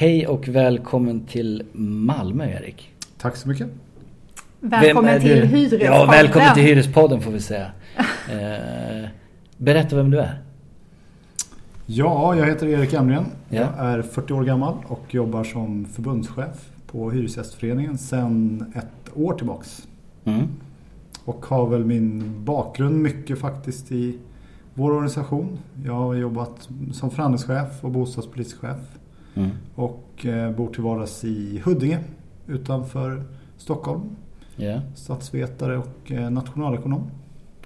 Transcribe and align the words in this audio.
Hej 0.00 0.26
och 0.26 0.48
välkommen 0.48 1.20
till 1.20 1.62
Malmö 1.72 2.50
Erik. 2.50 2.90
Tack 3.16 3.36
så 3.36 3.48
mycket. 3.48 3.68
Välkommen 4.60 5.20
till 5.20 5.42
Hyrespodden. 5.42 5.86
Ja, 5.86 6.06
välkommen 6.10 6.54
till 6.54 6.62
Hyrespodden 6.62 7.20
får 7.20 7.30
vi 7.30 7.40
säga. 7.40 7.70
Eh, 8.30 9.08
berätta 9.56 9.96
vem 9.96 10.10
du 10.10 10.18
är. 10.18 10.42
Ja, 11.86 12.36
jag 12.36 12.46
heter 12.46 12.66
Erik 12.66 12.94
Amren. 12.94 13.24
Ja. 13.48 13.60
Jag 13.78 13.86
är 13.86 14.02
40 14.02 14.32
år 14.32 14.44
gammal 14.44 14.74
och 14.86 15.14
jobbar 15.14 15.44
som 15.44 15.84
förbundschef 15.84 16.70
på 16.86 17.10
Hyresgästföreningen 17.10 17.98
sedan 17.98 18.64
ett 18.74 19.16
år 19.16 19.32
tillbaks. 19.32 19.88
Mm. 20.24 20.46
Och 21.24 21.46
har 21.46 21.66
väl 21.66 21.84
min 21.84 22.34
bakgrund 22.44 23.02
mycket 23.02 23.38
faktiskt 23.38 23.92
i 23.92 24.18
vår 24.74 24.90
organisation. 24.90 25.58
Jag 25.84 25.94
har 25.94 26.14
jobbat 26.14 26.68
som 26.92 27.10
förhandlingschef 27.10 27.84
och 27.84 27.90
bostadspolitisk 27.90 28.60
chef. 28.60 28.97
Mm. 29.38 29.50
Och 29.74 30.26
eh, 30.26 30.50
bor 30.50 30.68
till 30.72 30.82
vardags 30.82 31.24
i 31.24 31.62
Huddinge 31.64 31.98
utanför 32.46 33.22
Stockholm. 33.58 34.00
Ja. 34.56 34.80
Statsvetare 34.94 35.76
och 35.78 36.12
eh, 36.12 36.30
nationalekonom. 36.30 37.10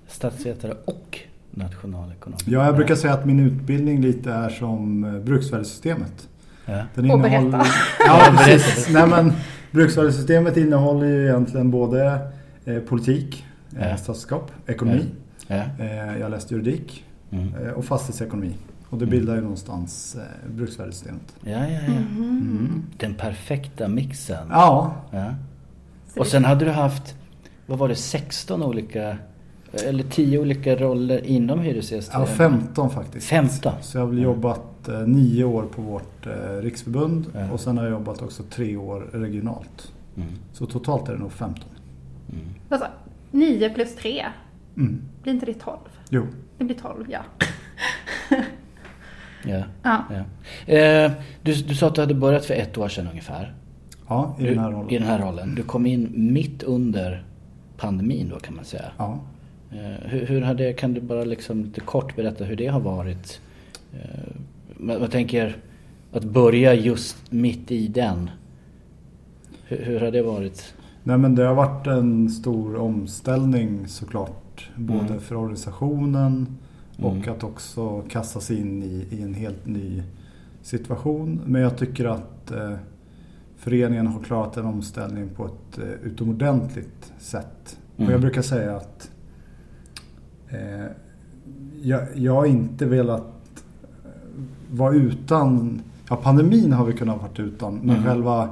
Statsvetare 0.08 0.74
och 0.84 1.18
nationalekonom. 1.50 2.38
Ja, 2.46 2.64
jag 2.66 2.76
brukar 2.76 2.94
säga 2.94 3.14
att 3.14 3.26
min 3.26 3.40
utbildning 3.40 4.00
lite 4.02 4.32
är 4.32 4.48
som 4.48 5.04
eh, 5.04 5.18
bruksvärdessystemet. 5.20 6.28
Ja. 6.66 6.72
Den 6.94 7.10
Och 7.10 7.18
innehåller- 7.18 7.50
berätta. 7.50 7.64
Ja, 8.06 8.22
Ja, 8.26 8.34
precis. 8.44 8.88
Nej, 8.94 9.06
men, 9.08 9.32
bruksvärdessystemet 9.70 10.56
innehåller 10.56 11.06
ju 11.06 11.26
egentligen 11.28 11.70
både 11.70 12.18
eh, 12.64 12.78
politik, 12.78 13.44
eh, 13.78 13.88
Ja. 13.90 13.96
statsskap, 13.96 14.50
ekonomi. 14.66 15.04
Ja. 15.46 15.62
Eh, 15.78 16.18
jag 16.20 16.30
läste 16.30 16.54
juridik 16.54 17.04
Mm. 17.30 17.54
eh, 17.54 17.70
och 17.72 17.84
fastighetsekonomi. 17.84 18.54
Och 18.92 18.98
det 18.98 19.06
bildar 19.06 19.34
ju 19.34 19.40
någonstans 19.40 20.16
eh, 20.16 20.50
bruksvärdessystemet. 20.54 21.36
ja, 21.44 21.50
ja, 21.50 21.80
ja. 21.86 21.92
Mm. 21.92 22.82
Den 22.96 23.14
perfekta 23.14 23.88
mixen. 23.88 24.46
Ja, 24.50 24.94
Ja. 25.10 25.34
Och 26.16 26.26
sen 26.26 26.44
hade 26.44 26.64
du 26.64 26.70
haft, 26.70 27.14
vad 27.66 27.78
var 27.78 27.88
det, 27.88 27.94
16 27.96 28.62
olika, 28.62 29.16
eller 29.72 30.04
10 30.04 30.38
olika 30.38 30.76
roller 30.76 31.26
inom 31.26 31.58
ja, 31.58 31.64
Hyresgästföreningen? 31.64 32.36
15 32.36 32.90
faktiskt. 32.90 33.26
15? 33.26 33.72
Så 33.82 33.98
jag 33.98 34.02
har 34.02 34.08
väl 34.08 34.22
jobbat 34.22 34.88
eh, 34.88 35.00
nio 35.00 35.44
år 35.44 35.62
på 35.62 35.82
vårt 35.82 36.26
eh, 36.26 36.32
riksförbund 36.62 37.26
Ja. 37.34 37.50
och 37.52 37.60
sen 37.60 37.76
har 37.78 37.84
jag 37.84 37.92
jobbat 37.92 38.22
också 38.22 38.42
tre 38.42 38.76
år 38.76 39.00
regionalt. 39.12 39.92
Mm. 40.16 40.28
Så 40.52 40.66
totalt 40.66 41.08
är 41.08 41.12
det 41.12 41.18
nog 41.18 41.32
15. 41.32 41.64
Mm. 42.32 42.44
Alltså, 42.68 42.86
9 43.30 43.70
plus 43.70 43.96
3. 43.96 44.26
Mm. 44.76 45.00
Blir 45.22 45.32
inte 45.32 45.46
det 45.46 45.54
12? 45.54 45.76
Jo. 46.10 46.26
Det 46.58 46.64
blir 46.64 46.76
12, 46.76 47.04
ja. 47.08 47.20
Ja. 49.46 49.62
ja. 49.82 50.04
ja. 50.66 50.74
Eh, 50.74 51.12
du, 51.42 51.54
du 51.54 51.74
sa 51.74 51.86
att 51.86 51.94
du 51.94 52.00
hade 52.00 52.14
börjat 52.14 52.44
för 52.44 52.54
ett 52.54 52.78
år 52.78 52.88
sedan 52.88 53.08
ungefär. 53.10 53.54
Ja, 54.08 54.36
i 54.38 54.44
den 54.44 54.58
här 54.58 54.70
rollen. 54.70 54.90
I 54.90 54.98
den 54.98 55.06
här 55.08 55.18
rollen. 55.18 55.54
Du 55.54 55.62
kom 55.62 55.86
in 55.86 56.08
mitt 56.32 56.62
under 56.62 57.24
pandemin 57.76 58.28
då 58.28 58.38
kan 58.38 58.54
man 58.56 58.64
säga. 58.64 58.84
Ja. 58.98 59.20
Eh, 59.72 60.08
hur, 60.10 60.26
hur 60.26 60.40
hade, 60.42 60.72
kan 60.72 60.94
du 60.94 61.00
bara 61.00 61.24
liksom 61.24 61.64
lite 61.64 61.80
kort 61.80 62.16
berätta 62.16 62.44
hur 62.44 62.56
det 62.56 62.66
har 62.66 62.80
varit? 62.80 63.40
Eh, 63.92 64.34
man, 64.76 65.00
man 65.00 65.10
tänker 65.10 65.56
att 66.12 66.24
börja 66.24 66.74
just 66.74 67.16
mitt 67.32 67.70
i 67.70 67.88
den. 67.88 68.30
Hur, 69.64 69.84
hur 69.84 70.00
har 70.00 70.10
det 70.10 70.22
varit? 70.22 70.74
Nej 71.02 71.18
men 71.18 71.34
det 71.34 71.44
har 71.44 71.54
varit 71.54 71.86
en 71.86 72.30
stor 72.30 72.76
omställning 72.76 73.88
såklart. 73.88 74.70
Både 74.76 75.06
Mm. 75.06 75.20
för 75.20 75.34
organisationen 75.36 76.58
och 76.98 77.12
Mm. 77.16 77.32
att 77.32 77.44
också 77.44 78.02
kastas 78.08 78.50
in 78.50 78.82
i, 78.82 79.06
i 79.10 79.22
en 79.22 79.34
helt 79.34 79.66
ny 79.66 80.02
situation. 80.62 81.40
Men 81.46 81.62
jag 81.62 81.76
tycker 81.78 82.04
att 82.04 82.50
eh, 82.50 82.72
föreningen 83.56 84.06
har 84.06 84.22
klarat 84.22 84.56
en 84.56 84.64
omställning 84.66 85.28
på 85.28 85.46
ett 85.46 85.78
eh, 85.78 85.84
utomordentligt 86.06 87.12
sätt. 87.18 87.78
Mm. 87.96 88.08
Och 88.08 88.14
jag 88.14 88.20
brukar 88.20 88.42
säga 88.42 88.76
att 88.76 89.10
eh, 90.48 90.86
jag, 91.82 92.02
jag 92.14 92.34
har 92.34 92.46
inte 92.46 92.86
velat 92.86 93.64
eh, 94.04 94.10
vara 94.70 94.94
utan, 94.94 95.80
ja 96.08 96.16
pandemin 96.16 96.72
har 96.72 96.84
vi 96.84 96.92
kunnat 96.92 97.20
vara 97.22 97.46
utan, 97.46 97.74
men 97.74 97.90
Mm. 97.96 98.04
själva 98.04 98.48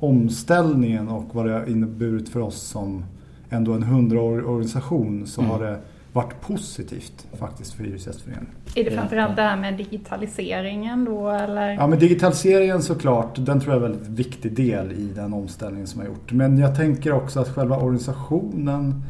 omställningen 0.00 1.08
och 1.08 1.34
vad 1.34 1.46
det 1.46 1.52
har 1.52 1.68
inneburit 1.68 2.28
för 2.28 2.40
oss 2.40 2.60
som 2.62 3.04
ändå 3.50 3.72
en 3.72 3.82
hundraårig 3.82 4.46
organisation 4.46 5.26
så 5.26 5.40
Mm. 5.40 5.50
har 5.52 5.60
det 5.64 5.78
varit 6.12 6.40
positivt 6.40 7.26
faktiskt 7.38 7.72
för 7.72 7.84
Hyresgästföreningen. 7.84 8.46
Är 8.74 8.84
det 8.84 8.90
framförallt 8.90 9.36
det 9.36 9.42
här 9.42 9.56
med 9.56 9.76
digitaliseringen 9.76 11.04
då 11.04 11.30
eller? 11.30 11.72
Ja 11.72 11.86
men 11.86 11.98
digitaliseringen 11.98 12.82
såklart, 12.82 13.36
den 13.38 13.60
tror 13.60 13.74
jag 13.74 13.82
är 13.82 13.86
en 13.86 13.92
väldigt 13.92 14.08
viktig 14.08 14.56
del 14.56 14.92
i 14.92 15.12
den 15.14 15.32
omställningen 15.32 15.86
som 15.86 16.00
har 16.00 16.08
gjort. 16.08 16.32
Men 16.32 16.58
jag 16.58 16.76
tänker 16.76 17.12
också 17.12 17.40
att 17.40 17.48
själva 17.48 17.76
organisationen 17.76 19.02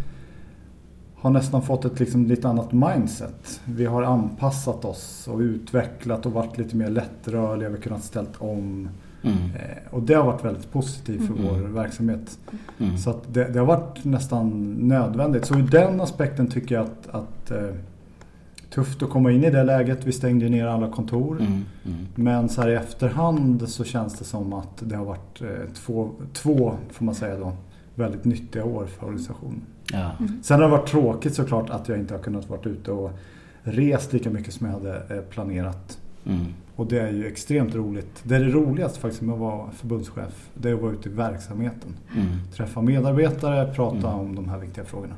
har 1.15 1.31
nästan 1.31 1.63
fått 1.63 1.85
ett 1.85 2.01
liksom 2.01 2.27
lite 2.27 2.49
annat 2.49 2.73
mindset. 2.73 3.61
Vi 3.65 3.87
har 3.87 4.03
anpassat 4.03 4.85
oss 4.85 5.29
och 5.29 5.39
utvecklat 5.39 6.27
och 6.27 6.33
varit 6.33 6.59
lite 6.59 6.77
mer 6.77 6.89
lättrörliga, 6.89 7.69
vi 7.69 7.75
har 7.75 7.83
kunnat 7.83 8.05
ställt 8.05 8.37
om. 8.39 8.89
Mm. 9.23 9.37
Eh, 9.37 9.95
Och 9.95 10.03
det 10.03 10.15
har 10.15 10.25
varit 10.25 10.45
väldigt 10.45 10.73
positivt 10.73 11.27
för 11.27 11.35
Mm. 11.35 11.45
vår 11.49 11.69
verksamhet. 11.69 12.39
Mm. 12.79 12.99
Så 12.99 13.11
att 13.11 13.35
det, 13.35 13.45
det 13.45 13.59
har 13.59 13.67
varit 13.67 14.05
nästan 14.05 14.75
nödvändigt. 14.75 15.45
Så 15.47 15.55
ur 15.55 15.63
den 15.63 16.01
aspekten 16.01 16.47
tycker 16.51 16.75
jag 16.75 16.85
att, 16.85 17.09
att 17.15 17.51
eh, 17.51 17.69
tufft 18.71 19.03
att 19.03 19.11
komma 19.11 19.31
in 19.33 19.45
i 19.45 19.51
det 19.51 19.65
läget. 19.65 20.05
Vi 20.07 20.13
stängde 20.13 20.49
ner 20.49 20.67
alla 20.67 20.91
kontor. 20.93 21.41
Mm. 21.41 21.53
Mm. 21.87 22.07
Men 22.15 22.49
så 22.49 22.61
här 22.63 22.69
i 22.69 22.75
efterhand 22.75 23.69
så 23.69 23.85
känns 23.85 24.19
det 24.19 24.25
som 24.25 24.53
att 24.53 24.77
det 24.81 24.97
har 24.97 25.05
varit 25.05 25.41
eh, 25.41 25.49
två, 25.75 26.11
två, 26.33 26.75
får 26.93 27.05
man 27.05 27.15
säga 27.15 27.37
då, 27.39 27.53
väldigt 27.95 28.25
nyttiga 28.25 28.65
år 28.65 28.87
för 28.87 29.05
organisationen. 29.07 29.61
Ja. 29.93 30.11
Sen 30.43 30.61
har 30.61 30.69
det 30.69 30.77
varit 30.77 30.89
tråkigt 30.89 31.35
såklart 31.35 31.71
att 31.71 31.89
jag 31.89 31.99
inte 31.99 32.15
har 32.15 32.21
kunnat 32.23 32.49
vara 32.49 32.61
ute 32.65 32.91
och 32.91 33.11
rest 33.63 34.13
lika 34.13 34.31
mycket 34.31 34.55
som 34.55 34.67
jag 34.67 34.73
hade 34.75 34.95
eh, 35.17 35.21
planerat. 35.31 35.99
Mm. 36.29 36.45
Och 36.77 36.87
det 36.87 37.01
är 37.01 37.13
ju 37.13 37.27
extremt 37.27 37.75
roligt. 37.75 38.21
Det 38.23 38.37
är 38.37 38.41
det 38.41 38.51
roligaste 38.51 39.01
faktiskt 39.01 39.23
med 39.23 39.33
att 39.33 39.39
vara 39.41 39.71
förbundschef. 39.71 40.51
Det 40.55 40.71
är 40.71 40.75
att 40.75 40.81
vara 40.81 40.93
ute 40.93 41.09
i 41.09 41.13
verksamheten. 41.13 41.95
Mm. 42.17 42.27
Träffa 42.57 42.81
medarbetare, 42.83 43.75
prata 43.75 43.97
Mm. 43.97 44.21
om 44.21 44.35
de 44.35 44.49
här 44.49 44.59
viktiga 44.59 44.85
frågorna. 44.85 45.15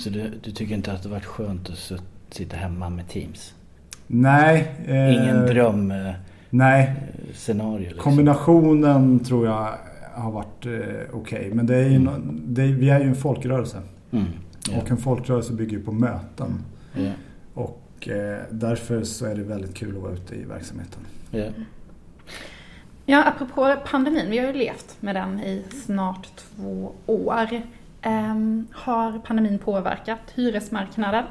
Så 0.00 0.10
du, 0.10 0.30
du 0.42 0.50
tycker 0.50 0.74
inte 0.74 0.92
att 0.92 1.02
det 1.02 1.08
varit 1.08 1.24
skönt 1.24 1.68
att 1.70 1.76
sit- 1.78 2.02
sitta 2.30 2.56
hemma 2.56 2.88
med 2.90 3.08
Teams? 3.08 3.54
Nej. 4.06 4.74
eh, 4.86 5.12
Ingen 5.14 5.46
drömscenario? 5.46 6.14
Nej, 6.50 7.12
Liksom. 7.78 7.98
kombinationen 8.02 9.18
tror 9.18 9.46
jag 9.46 9.68
har 10.14 10.30
varit 10.32 10.66
eh, 10.66 10.72
okej. 11.12 11.50
Men 11.54 11.66
det 11.66 11.76
är 11.76 11.88
ju, 11.88 11.96
Mm. 11.96 12.40
det, 12.46 12.62
vi 12.66 12.90
är 12.90 13.00
ju 13.00 13.06
en 13.08 13.16
folkrörelse. 13.16 13.82
Mm. 14.10 14.24
Ja. 14.70 14.78
Och 14.80 14.90
en 14.90 14.96
folkrörelse 14.96 15.52
bygger 15.52 15.72
ju 15.76 15.82
på 15.82 15.92
möten. 15.92 16.52
Ja. 16.94 17.10
Och 17.54 17.80
eh, 18.08 18.38
därför 18.50 19.04
så 19.04 19.26
är 19.26 19.34
det 19.34 19.42
väldigt 19.42 19.74
kul 19.74 19.96
att 19.96 20.02
vara 20.02 20.12
ute 20.12 20.34
i 20.34 20.44
verksamheten. 20.44 21.00
Ja. 21.30 21.44
Ja, 23.06 23.24
apropå 23.24 23.76
pandemin, 23.86 24.30
vi 24.30 24.38
har 24.38 24.46
ju 24.46 24.52
levt 24.52 24.96
med 25.00 25.14
den 25.14 25.40
i 25.40 25.64
snart 25.86 26.28
två 26.36 26.92
år. 27.06 27.62
Ehm, 28.02 28.66
har 28.72 29.18
pandemin 29.18 29.58
påverkat 29.58 30.20
hyresmarknaden? 30.34 31.24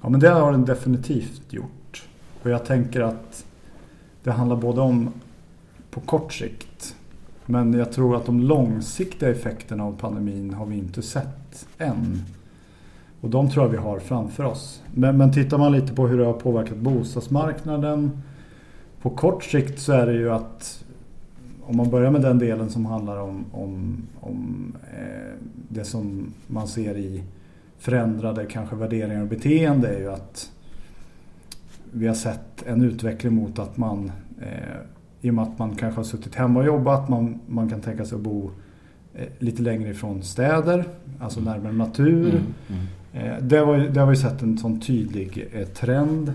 Ja 0.00 0.08
men 0.08 0.20
det 0.20 0.28
har 0.28 0.52
den 0.52 0.64
definitivt 0.64 1.52
gjort. 1.52 2.08
Och 2.42 2.50
jag 2.50 2.64
tänker 2.64 3.00
att 3.00 3.44
det 4.22 4.30
handlar 4.30 4.56
både 4.56 4.80
om 4.80 5.12
på 5.90 6.00
kort 6.00 6.32
sikt. 6.32 6.96
Men 7.46 7.72
jag 7.74 7.92
tror 7.92 8.16
att 8.16 8.26
de 8.26 8.40
långsiktiga 8.40 9.30
effekterna 9.30 9.84
av 9.84 9.96
pandemin 9.98 10.54
har 10.54 10.66
vi 10.66 10.76
inte 10.76 11.02
sett 11.02 11.66
än. 11.78 12.22
Och 13.22 13.30
de 13.30 13.50
tror 13.50 13.64
jag 13.64 13.70
vi 13.70 13.76
har 13.76 13.98
framför 13.98 14.44
oss. 14.44 14.82
Men, 14.94 15.16
men 15.16 15.32
tittar 15.32 15.58
man 15.58 15.72
lite 15.72 15.94
på 15.94 16.06
hur 16.06 16.18
det 16.18 16.24
har 16.24 16.32
påverkat 16.32 16.76
bostadsmarknaden. 16.76 18.22
På 19.02 19.10
kort 19.10 19.44
sikt 19.44 19.78
så 19.80 19.92
är 19.92 20.06
det 20.06 20.12
ju 20.12 20.30
att 20.30 20.84
om 21.62 21.76
man 21.76 21.90
börjar 21.90 22.10
med 22.10 22.22
den 22.22 22.38
delen 22.38 22.70
som 22.70 22.86
handlar 22.86 23.20
om, 23.20 23.44
om, 23.52 24.02
om 24.20 24.72
eh, 24.92 25.32
det 25.68 25.84
som 25.84 26.32
man 26.46 26.68
ser 26.68 26.96
i 26.96 27.22
förändrade 27.78 28.46
kanske 28.46 28.76
värderingar 28.76 29.22
och 29.22 29.28
beteende 29.28 29.88
är 29.88 29.98
ju 29.98 30.12
att 30.12 30.52
vi 31.92 32.06
har 32.06 32.14
sett 32.14 32.62
en 32.66 32.82
utveckling 32.82 33.34
mot 33.34 33.58
att 33.58 33.76
man 33.76 34.12
eh, 34.40 34.78
i 35.20 35.30
och 35.30 35.34
med 35.34 35.42
att 35.42 35.58
man 35.58 35.76
kanske 35.76 35.98
har 35.98 36.04
suttit 36.04 36.34
hemma 36.34 36.60
och 36.60 36.66
jobbat, 36.66 37.08
man, 37.08 37.40
man 37.46 37.68
kan 37.68 37.80
tänka 37.80 38.04
sig 38.04 38.16
att 38.16 38.22
bo 38.22 38.50
eh, 39.14 39.26
lite 39.38 39.62
längre 39.62 39.90
ifrån 39.90 40.22
städer, 40.22 40.84
alltså 41.20 41.40
närmare 41.40 41.72
natur. 41.72 42.28
Mm. 42.28 42.44
Mm. 42.68 42.86
Eh, 43.12 43.38
det, 43.40 43.64
var, 43.64 43.78
det 43.78 44.00
har 44.00 44.06
vi 44.06 44.16
sett 44.16 44.42
en 44.42 44.58
sån 44.58 44.80
tydlig 44.80 45.48
eh, 45.52 45.66
trend. 45.66 46.32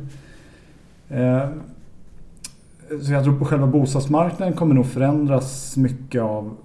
Eh, 1.09 1.49
så 3.01 3.11
jag 3.11 3.23
tror 3.23 3.39
på 3.39 3.45
själva 3.45 3.67
bostadsmarknaden 3.67 4.53
kommer 4.53 4.75
nog 4.75 4.85
förändras 4.85 5.77
mycket 5.77 6.21
av 6.21 6.55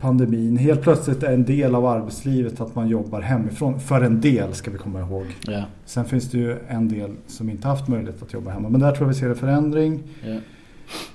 pandemin. 0.00 0.56
Helt 0.56 0.82
plötsligt 0.82 1.22
är 1.22 1.32
en 1.32 1.44
del 1.44 1.74
av 1.74 1.86
arbetslivet 1.86 2.60
att 2.60 2.74
man 2.74 2.88
jobbar 2.88 3.20
hemifrån. 3.20 3.80
För 3.80 4.00
en 4.00 4.20
del 4.20 4.54
ska 4.54 4.70
vi 4.70 4.78
komma 4.78 5.00
ihåg. 5.00 5.26
Ja. 5.46 5.64
Sen 5.84 6.04
finns 6.04 6.30
det 6.30 6.38
ju 6.38 6.56
en 6.68 6.88
del 6.88 7.10
som 7.26 7.50
inte 7.50 7.68
haft 7.68 7.88
möjlighet 7.88 8.22
att 8.22 8.32
jobba 8.32 8.50
hemma. 8.50 8.68
Men 8.68 8.80
där 8.80 8.92
tror 8.92 9.02
jag 9.02 9.08
vi 9.08 9.20
ser 9.20 9.28
en 9.28 9.36
förändring. 9.36 10.02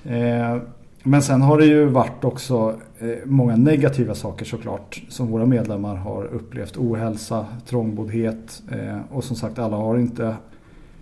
Eh, 0.04 0.56
men 1.02 1.22
sen 1.22 1.42
har 1.42 1.58
det 1.58 1.66
ju 1.66 1.84
varit 1.84 2.24
också 2.24 2.74
eh, 2.98 3.08
många 3.24 3.56
negativa 3.56 4.14
saker 4.14 4.44
såklart 4.44 5.02
som 5.08 5.26
våra 5.26 5.46
medlemmar 5.46 5.96
har 5.96 6.24
upplevt. 6.24 6.76
Ohälsa, 6.76 7.46
trångboddhet 7.66 8.62
eh, 8.70 8.98
och 9.10 9.24
som 9.24 9.36
sagt 9.36 9.58
alla 9.58 9.76
har 9.76 9.98
inte 9.98 10.34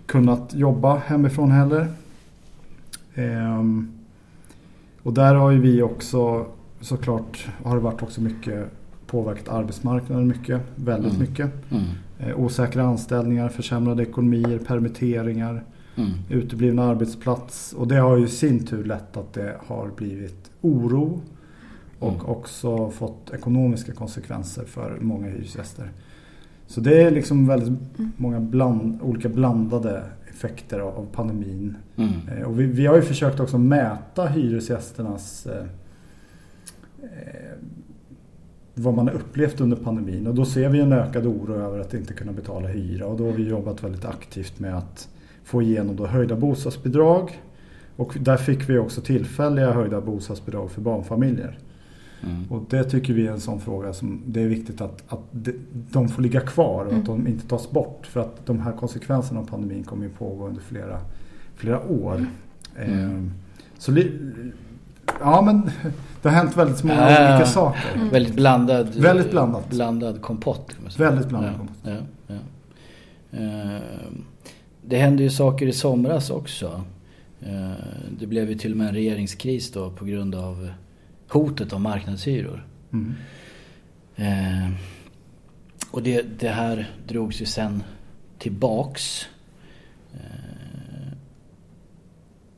kunnat 0.05 0.53
jobba 0.53 0.95
hemifrån 0.97 1.51
heller. 1.51 1.87
Ehm, 3.15 3.91
och 5.03 5.13
där 5.13 5.35
har 5.35 5.51
ju 5.51 5.59
vi 5.59 5.81
också 5.81 6.45
såklart 6.81 7.47
har 7.63 7.75
det 7.75 7.81
varit 7.81 8.03
också 8.03 8.21
mycket 8.21 8.65
påverkat 9.07 9.49
arbetsmarknaden 9.49 10.27
mycket, 10.27 10.61
väldigt 10.75 11.13
Mm. 11.13 11.29
mycket. 11.29 11.51
Mm. 11.71 11.83
Eh, 12.19 12.39
osäkra 12.39 12.83
anställningar, 12.83 13.49
försämrade 13.49 14.03
ekonomier, 14.03 14.59
permitteringar, 14.59 15.63
Mm. 15.99 16.11
uteblivna 16.29 16.83
arbetsplats. 16.83 17.73
Och 17.73 17.87
det 17.87 17.95
har 17.95 18.17
ju 18.17 18.25
i 18.25 18.29
sin 18.29 18.65
tur 18.65 18.83
lett 18.83 19.17
att 19.17 19.33
det 19.33 19.55
har 19.65 19.91
blivit 19.97 20.51
oro 20.61 21.21
och 21.99 22.13
Mm. 22.13 22.25
också 22.25 22.89
fått 22.89 23.31
ekonomiska 23.33 23.91
konsekvenser 23.91 24.63
för 24.65 24.97
många 25.01 25.27
hyresgäster. 25.27 25.91
Så 26.67 26.81
det 26.81 27.01
är 27.03 27.11
liksom 27.11 27.47
väldigt 27.47 27.79
många 28.17 28.39
bland, 28.39 29.01
olika 29.01 29.29
blandade 29.29 30.03
effekter 30.29 30.79
av, 30.79 30.97
av 30.97 31.07
pandemin. 31.11 31.75
Mm. 31.95 32.11
Eh, 32.37 32.43
Och 32.47 32.59
vi, 32.59 32.65
vi 32.65 32.85
har 32.85 32.95
ju 32.95 33.01
försökt 33.01 33.39
också 33.39 33.57
mäta 33.57 34.27
hyresgästernas 34.27 35.45
eh, 35.47 35.65
eh, 37.03 37.57
vad 38.75 38.93
man 38.93 39.07
har 39.07 39.15
upplevt 39.15 39.61
under 39.61 39.77
pandemin 39.77 40.27
och 40.27 40.35
då 40.35 40.45
ser 40.45 40.69
vi 40.69 40.79
en 40.79 40.93
ökad 40.93 41.25
oro 41.25 41.53
över 41.55 41.79
att 41.79 41.93
inte 41.93 42.13
kunna 42.13 42.31
betala 42.31 42.67
hyra 42.67 43.05
och 43.05 43.17
då 43.17 43.25
har 43.25 43.33
vi 43.33 43.47
jobbat 43.49 43.83
väldigt 43.83 44.05
aktivt 44.05 44.59
med 44.59 44.77
att 44.77 45.09
få 45.49 45.61
igenom 45.61 45.95
då 45.95 46.07
höjda 46.07 46.35
bostadsbidrag 46.35 47.41
och 47.95 48.17
där 48.19 48.37
fick 48.37 48.69
vi 48.69 48.77
också 48.77 49.01
tillfälliga 49.01 49.71
höjda 49.71 50.01
bostadsbidrag 50.01 50.71
för 50.71 50.81
barnfamiljer. 50.81 51.57
Mm. 52.23 52.51
Och 52.51 52.63
det 52.69 52.83
tycker 52.83 53.13
vi 53.13 53.27
är 53.27 53.31
en 53.31 53.39
sån 53.39 53.61
fråga 53.61 53.93
som 53.93 54.21
det 54.25 54.41
är 54.41 54.47
viktigt 54.47 54.81
att, 54.81 55.03
att 55.07 55.19
de, 55.91 56.09
får 56.09 56.21
ligga 56.21 56.41
kvar 56.41 56.85
och 56.85 56.93
att 56.93 57.05
de 57.05 57.27
inte 57.27 57.47
tas 57.47 57.71
bort. 57.71 58.07
För 58.07 58.19
att 58.19 58.45
de 58.45 58.59
här 58.59 58.71
konsekvenserna 58.71 59.39
av 59.39 59.45
pandemin 59.45 59.83
kommer 59.83 60.03
ju 60.03 60.09
pågå 60.09 60.47
under 60.47 60.61
flera, 60.61 60.99
flera 61.55 61.79
år. 61.87 62.25
Mm. 62.77 62.99
Ehm, 62.99 63.31
så 63.77 63.97
ja 65.19 65.41
men 65.41 65.71
det 66.21 66.29
har 66.29 66.35
hänt 66.35 66.57
väldigt 66.57 66.83
många 66.83 67.11
Ja. 67.11 67.33
olika 67.35 67.45
saker. 67.45 68.09
Väldigt 68.11 68.35
blandad, 68.35 68.95
Väldigt 68.95 69.31
blandat. 69.31 69.69
blandad 69.69 70.21
kompott. 70.21 70.75
Väldigt 70.97 71.27
blandad 71.27 71.53
ja, 71.53 71.57
kompott. 71.57 71.77
Ja, 71.83 71.95
ja. 72.27 72.35
Ehm, 73.39 74.23
Det 74.89 74.97
hände 74.97 75.23
ju 75.23 75.29
saker 75.29 75.67
i 75.67 75.73
somras 75.73 76.29
också. 76.29 76.83
Ehm, 77.45 77.73
Det 78.19 78.27
blev 78.27 78.49
ju 78.49 78.55
till 78.57 78.71
och 78.71 78.77
med 78.77 78.87
en 78.87 78.93
regeringskris 78.93 79.71
då 79.71 79.89
på 79.91 80.05
grund 80.05 80.35
av 80.35 80.69
hotet 81.27 81.73
om 81.73 81.81
marknadshyror. 81.83 82.67
Mm. 82.93 83.13
Ehm, 84.15 84.75
Och 85.91 86.03
det, 86.03 86.39
det 86.39 86.49
här 86.49 86.91
drogs 87.07 87.41
ju 87.41 87.45
sen 87.45 87.83
tillbaks. 88.37 89.25
Ehm, 90.13 91.15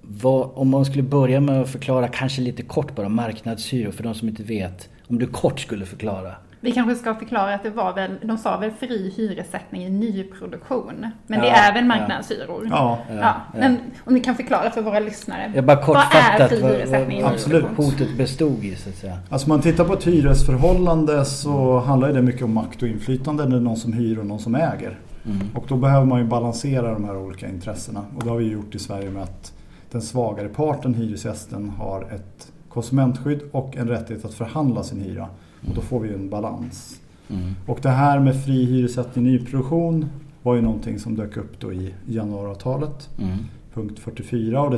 vad, 0.01 0.50
om 0.54 0.69
man 0.69 0.86
skulle 0.86 1.04
börja 1.04 1.39
med 1.42 1.62
att 1.62 1.69
förklara, 1.69 2.07
kanske 2.07 2.42
lite 2.42 2.63
kort 2.63 2.95
bara, 2.95 3.10
marknadshyror 3.10 3.92
för 3.92 4.04
de 4.04 4.16
som 4.16 4.27
inte 4.30 4.44
vet. 4.44 4.89
Om 5.07 5.19
du 5.19 5.27
kort 5.27 5.60
skulle 5.60 5.86
förklara. 5.86 6.36
Vi 6.63 6.72
kanske 6.72 6.96
ska 6.96 7.16
förklara 7.16 7.54
att 7.54 7.63
det 7.63 7.69
var 7.69 7.94
väl, 7.94 8.12
de 8.24 8.38
sa 8.38 8.58
väl 8.58 8.72
fri 8.72 9.13
hyressättning 9.18 9.84
i 9.84 9.90
nyproduktion. 9.90 11.06
Men 11.28 11.40
det 11.40 11.48
Ja, 11.48 11.54
är 11.54 11.74
väl 11.74 11.86
marknadshyror. 11.86 12.68
Ja, 12.72 13.00
Ja, 13.10 13.16
ja. 13.22 13.36
men 13.60 13.78
om 14.06 14.13
ni 14.13 14.19
kan 14.19 14.36
förklara 14.36 14.72
för 14.72 14.81
våra 14.81 15.00
lyssnare. 15.00 15.52
Jag 15.56 15.66
bara 15.66 15.75
Vad 15.75 15.84
är 15.84 15.86
kortfattat 15.86 16.50
fri 16.50 16.62
hyressättning 16.62 17.24
vad, 17.24 17.31
Absolut. 17.34 17.66
hotet 17.78 18.18
bestod 18.18 18.63
i 18.63 18.75
så 18.75 18.90
att 18.90 18.96
säga. 18.96 19.18
Alltså 19.30 19.50
man 19.50 19.62
tittar 19.62 19.86
på 19.86 19.94
ett 19.94 20.08
hyresförhållande 20.08 21.25
så 21.25 21.80
handlar 21.80 22.13
det 22.13 22.22
mycket 22.22 22.44
om 22.44 22.54
makt 22.54 22.81
och 22.81 22.88
inflytande. 22.88 23.46
Det 23.46 23.56
är 23.56 23.60
någon 23.60 23.78
som 23.78 23.94
hyr 23.94 24.19
och 24.19 24.25
någon 24.25 24.40
som 24.40 24.56
äger. 24.56 25.00
Mm. 25.25 25.48
Och 25.56 25.66
då 25.68 25.75
behöver 25.75 26.06
man 26.06 26.19
ju 26.19 26.25
balansera 26.25 26.94
de 26.94 27.06
här 27.06 27.18
olika 27.18 27.50
intressena. 27.50 28.06
Och 28.18 28.24
det 28.24 28.30
har 28.30 28.38
vi 28.38 28.52
gjort 28.52 28.75
i 28.75 28.80
Sverige 28.80 29.10
med 29.10 29.24
att 29.24 29.54
den 29.92 30.02
svagare 30.02 30.48
parten, 30.48 30.94
hyresgästen, 30.94 31.69
har 31.69 32.02
ett 32.02 32.52
konsumentskydd 32.69 33.42
och 33.52 33.78
en 33.78 33.88
rättighet 33.88 34.25
att 34.25 34.34
förhandla 34.34 34.84
sin 34.84 35.02
hyra. 35.02 35.28
Och 35.68 35.75
då 35.75 35.81
får 35.81 36.00
vi 36.00 36.10
ju 36.10 36.16
en 36.16 36.30
balans. 36.30 37.00
Mm. 37.30 37.56
Och 37.66 37.80
det 37.81 37.90
här 37.90 38.19
med 38.19 38.44
fri 38.46 38.66
hyressättning 38.66 39.28
i 39.28 39.31
nyproduktion 39.31 40.06
var 40.44 40.56
ju 40.56 40.62
någonting 40.62 41.00
som 41.00 41.16
dök 41.16 41.38
upp 41.38 41.60
då 41.60 41.74
i 41.74 41.94
januariavtalet. 42.06 43.10
Mm. 43.19 43.38
Punkt 43.74 44.00
44 44.00 44.62
och 44.62 44.72
det 44.72 44.78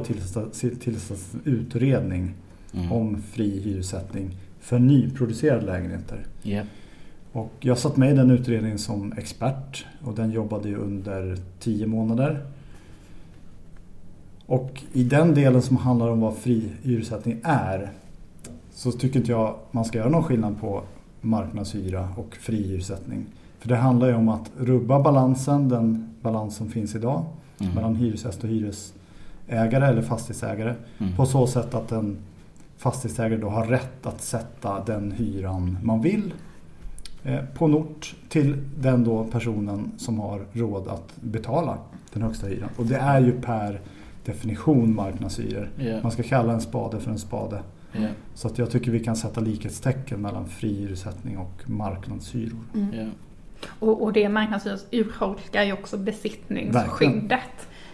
tillsattes 0.80 1.34
en 1.34 1.42
utredning 1.44 2.34
Mm. 2.76 2.92
om 2.92 3.22
fri 3.22 3.60
hyressättning 3.60 4.38
för 4.60 4.80
nyproducerade 4.80 5.66
lägenheter. 5.66 6.26
Ja. 6.42 6.62
Och 7.32 7.52
jag 7.60 7.78
satt 7.78 7.98
med 7.98 8.12
i 8.12 8.14
den 8.14 8.32
utredningen 8.32 8.80
som 8.80 9.14
expert 9.18 9.86
och 10.04 10.16
den 10.16 10.32
jobbade 10.32 10.70
ju 10.70 10.76
under 10.76 11.38
tio 11.60 11.88
månader. 11.88 12.46
Och 14.46 14.84
i 14.94 15.04
den 15.04 15.34
delen 15.34 15.62
som 15.62 15.78
handlar 15.78 16.10
om 16.10 16.20
vad 16.20 16.38
fri 16.38 16.70
hyressättning 16.82 17.40
är 17.44 17.92
så 18.74 18.92
tycker 18.92 19.20
inte 19.20 19.32
jag 19.32 19.56
man 19.72 19.86
ska 19.86 19.98
göra 19.98 20.10
någon 20.10 20.24
skillnad 20.24 20.60
på 20.62 20.82
marknadshyra 21.22 22.10
och 22.18 22.36
fri 22.36 22.68
hyressättning. 22.68 23.26
För 23.60 23.70
det 23.70 23.76
handlar 23.76 24.08
ju 24.08 24.16
om 24.16 24.30
att 24.30 24.52
rubba 24.58 25.00
balansen, 25.00 25.70
den 25.70 26.10
balans 26.22 26.56
som 26.56 26.70
finns 26.70 26.96
idag 26.96 27.26
Mm. 27.60 27.76
mellan 27.76 27.96
hyresgäst 27.96 28.44
och 28.44 28.50
hyresägare 28.50 29.86
eller 29.86 30.02
fastighetsägare. 30.02 30.74
Mm. 30.98 31.16
På 31.16 31.26
så 31.26 31.48
sätt 31.48 31.74
att 31.74 31.92
en 31.92 32.18
fastighetsägare 32.78 33.38
då 33.42 33.50
har 33.50 33.66
rätt 33.66 34.06
att 34.06 34.22
sätta 34.22 34.84
den 34.84 35.12
hyran 35.12 35.78
man 35.84 36.02
vill 36.02 36.34
eh, 37.24 37.40
på 37.58 37.66
en 37.66 37.74
ort 37.74 38.16
till 38.30 38.58
den 38.80 39.04
då 39.04 39.24
personen 39.24 39.92
som 39.98 40.20
har 40.20 40.42
råd 40.54 40.88
att 40.88 41.14
betala 41.22 41.78
den 42.14 42.24
högsta 42.24 42.48
hyran. 42.48 42.70
Och 42.78 42.86
det 42.86 42.96
är 42.98 43.20
ju 43.22 43.42
per 43.42 43.82
definition 44.26 44.96
marknadshyror. 44.96 45.70
Ja. 45.78 46.00
Man 46.04 46.12
ska 46.12 46.24
kalla 46.24 46.54
en 46.54 46.62
spade 46.62 47.00
för 47.00 47.12
en 47.12 47.20
spade. 47.20 47.62
Ja. 47.94 48.08
Så 48.34 48.48
att 48.48 48.58
jag 48.58 48.72
tycker 48.72 48.92
vi 48.92 49.00
kan 49.00 49.16
sätta 49.16 49.42
likhetstecken 49.42 50.22
mellan 50.22 50.48
fri 50.48 50.74
hyressättning 50.74 51.38
och 51.38 51.70
marknadshyror. 51.70 52.60
Ja. 52.94 53.06
Och, 53.80 54.04
och 54.04 54.14
det 54.14 54.30
marknadshyror 54.30 54.80
urholkar 54.92 55.64
ju 55.64 55.74
också 55.74 55.98
besittningsskyddet. 55.98 57.40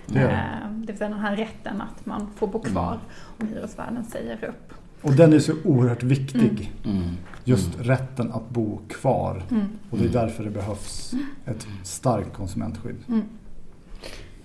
Det 0.05 0.19
gör 0.19 0.27
det. 0.27 0.33
Eh, 0.33 0.71
Det 0.71 0.87
vill 0.91 0.97
säga 0.97 1.09
den 1.09 1.19
här 1.19 1.35
rätten 1.35 1.81
att 1.81 2.05
man 2.05 2.27
får 2.35 2.47
bo 2.47 2.59
kvar 2.59 2.99
om 3.39 3.47
hyresvärden 3.47 4.05
säger 4.05 4.45
upp. 4.45 4.73
Och 5.01 5.13
den 5.13 5.33
är 5.33 5.39
så 5.39 5.53
oerhört 5.63 6.03
viktig. 6.03 6.71
Mm. 6.85 7.03
Just 7.43 7.69
rätten 7.79 8.31
att 8.31 8.49
bo 8.49 8.79
kvar. 8.89 9.43
Mm. 9.51 9.65
Och 9.89 9.97
det 9.97 10.05
är 10.05 10.09
därför 10.09 10.43
det 10.43 10.49
behövs 10.49 11.13
ett 11.45 11.67
starkt 11.83 12.33
konsumentskydd. 12.33 12.95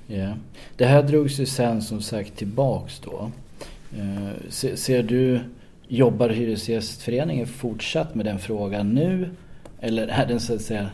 Ja. 0.07 0.35
Det 0.77 0.85
här 0.87 1.03
drogs 1.03 1.39
ju 1.41 1.47
sen 1.47 1.83
som 1.83 2.01
sagt 2.01 2.37
tillbaks 2.37 3.01
då. 3.01 3.31
Eh, 3.95 4.29
se- 4.49 4.77
Ser 4.77 5.03
du, 5.03 5.41
jobbar 5.89 6.29
Hyresgästföreningen 6.29 7.47
fortsatt 7.47 8.15
med 8.15 8.27
den 8.27 8.39
frågan 8.39 8.89
nu? 8.95 9.31
Eller 9.81 10.07
är 10.07 10.27
den 10.27 10.41
så 10.41 10.55
att 10.55 10.61
säga 10.61 10.91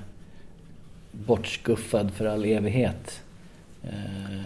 bortskuffad 1.12 2.10
för 2.10 2.26
all 2.26 2.44
evighet? 2.44 3.22
Eh, 3.82 4.40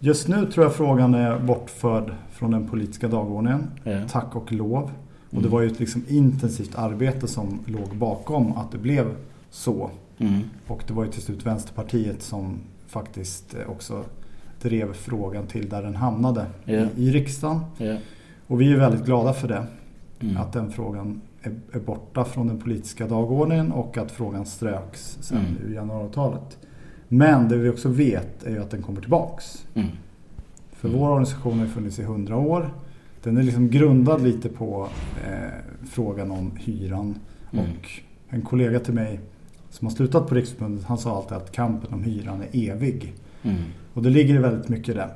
Just 0.00 0.28
nu 0.28 0.46
tror 0.52 0.64
jag 0.66 0.74
frågan 0.74 1.14
är 1.14 1.38
bortförd 1.38 2.14
från 2.32 2.50
den 2.50 2.68
politiska 2.68 3.08
dagordningen. 3.08 3.70
Ja. 3.84 4.00
Tack 4.10 4.36
och 4.36 4.52
lov. 4.52 4.82
Och 4.82 4.90
det 5.30 5.38
Mm. 5.38 5.50
var 5.50 5.60
ju 5.60 5.66
ett 5.66 5.80
liksom 5.80 6.04
intensivt 6.08 6.74
arbete 6.78 7.28
som 7.28 7.58
låg 7.66 7.96
bakom 7.96 8.52
att 8.56 8.72
det 8.72 8.78
blev 8.78 9.14
så. 9.50 9.90
Mm. 10.18 10.40
Och 10.66 10.82
det 10.86 10.92
var 10.92 11.04
ju 11.04 11.10
till 11.10 11.22
slut 11.22 11.46
Vänsterpartiet 11.46 12.22
som 12.22 12.58
faktiskt 12.86 13.54
eh, 13.54 13.70
också 13.70 14.04
drev 14.62 14.92
frågan 14.92 15.46
till 15.46 15.68
där 15.68 15.82
den 15.82 15.94
hamnade 15.96 16.46
Ja. 16.64 16.72
i, 16.74 16.88
i 16.96 17.10
riksdagen. 17.10 17.60
Ja. 17.78 17.96
Och 18.46 18.60
vi 18.60 18.72
är 18.72 18.76
väldigt 18.76 19.04
glada 19.04 19.32
för 19.32 19.48
det. 19.48 19.66
Mm. 20.20 20.36
Att 20.36 20.52
den 20.52 20.70
frågan 20.72 21.20
är, 21.42 21.54
är 21.72 21.80
borta 21.80 22.24
från 22.24 22.46
den 22.46 22.58
politiska 22.60 23.06
dagordningen 23.06 23.72
och 23.72 23.98
att 23.98 24.10
frågan 24.10 24.46
ströks 24.46 25.18
sen 25.20 25.38
Mm. 25.38 25.56
ur 25.66 25.74
januariavtalet. 25.74 26.58
Men 27.08 27.48
det 27.48 27.56
vi 27.56 27.68
också 27.68 27.88
vet 27.88 28.42
är 28.44 28.50
ju 28.50 28.58
att 28.62 28.70
den 28.70 28.82
kommer 28.82 29.00
tillbaks. 29.00 29.66
Mm. 29.74 29.88
För 30.72 30.88
Mm. 30.88 31.00
vår 31.00 31.08
organisation 31.08 31.58
har 31.58 31.66
funnits 31.66 31.98
i 31.98 32.02
100 32.02 32.36
år. 32.36 32.70
Den 33.22 33.36
är 33.36 33.42
liksom 33.42 33.68
grundad 33.70 34.22
lite 34.22 34.48
på 34.48 34.88
eh, 35.26 35.48
frågan 35.90 36.30
om 36.30 36.50
hyran. 36.56 37.14
Mm. 37.52 37.64
Och 37.64 37.88
en 38.28 38.42
kollega 38.42 38.80
till 38.80 38.94
mig 38.94 39.20
som 39.70 39.86
har 39.86 39.94
slutat 39.94 40.28
på 40.28 40.34
Riksförbundet 40.34 40.84
han 40.84 40.98
sa 40.98 41.16
alltid 41.16 41.36
att 41.36 41.52
kampen 41.52 41.92
om 41.94 42.02
hyran 42.04 42.42
är 42.52 42.70
evig. 42.70 43.14
Mm. 43.42 43.56
Och 43.94 44.02
det 44.02 44.10
ligger 44.10 44.38
väldigt 44.40 44.68
mycket 44.68 44.94
där. 44.94 45.08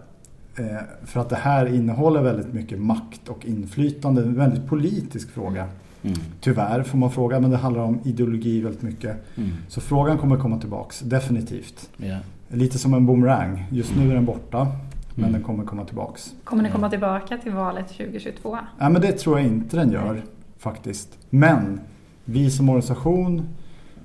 Eh, 0.57 0.83
för 1.05 1.21
att 1.21 1.29
det 1.29 1.37
här 1.37 1.67
innehåller 1.75 2.23
väldigt 2.23 2.53
mycket 2.53 2.79
makt 2.81 3.29
och 3.29 3.47
inflytande. 3.47 4.23
En 4.23 4.35
väldigt 4.35 4.67
politisk 4.67 5.31
fråga. 5.31 5.67
Mm. 6.03 6.17
Tyvärr 6.41 6.83
får 6.83 6.99
man 6.99 7.11
fråga 7.11 7.41
men 7.41 7.51
det 7.51 7.57
handlar 7.57 7.83
om 7.83 7.99
ideologi 8.05 8.61
väldigt 8.61 8.83
mycket. 8.83 9.17
Mm. 9.37 9.51
Så 9.69 9.81
frågan 9.81 10.19
kommer 10.19 10.37
komma 10.37 10.59
tillbaks, 10.61 11.01
definitivt. 11.01 11.91
Ja. 11.97 12.17
Lite 12.49 12.79
som 12.79 12.95
en 12.95 13.07
boomerang. 13.07 13.65
Just 13.71 13.97
nu 13.97 14.11
är 14.11 14.15
den 14.15 14.25
borta. 14.25 14.67
Men 15.15 15.25
Mm. 15.25 15.33
den 15.33 15.43
kommer 15.43 15.65
komma 15.65 15.85
tillbaks. 15.85 16.33
Kommer 16.45 16.63
ni 16.63 16.71
komma 16.71 16.91
tillbaka 16.91 17.37
till 17.39 17.53
valet 17.53 17.89
2022? 17.89 18.59
Nej 18.79 18.91
men 18.91 19.03
det 19.03 19.13
tror 19.13 19.39
jag 19.39 19.49
inte 19.49 19.77
den 19.77 19.93
gör 19.93 20.23
faktiskt. 20.59 21.19
Men 21.31 21.81
vi 22.25 22.51
som 22.51 22.69
organisation 22.69 23.49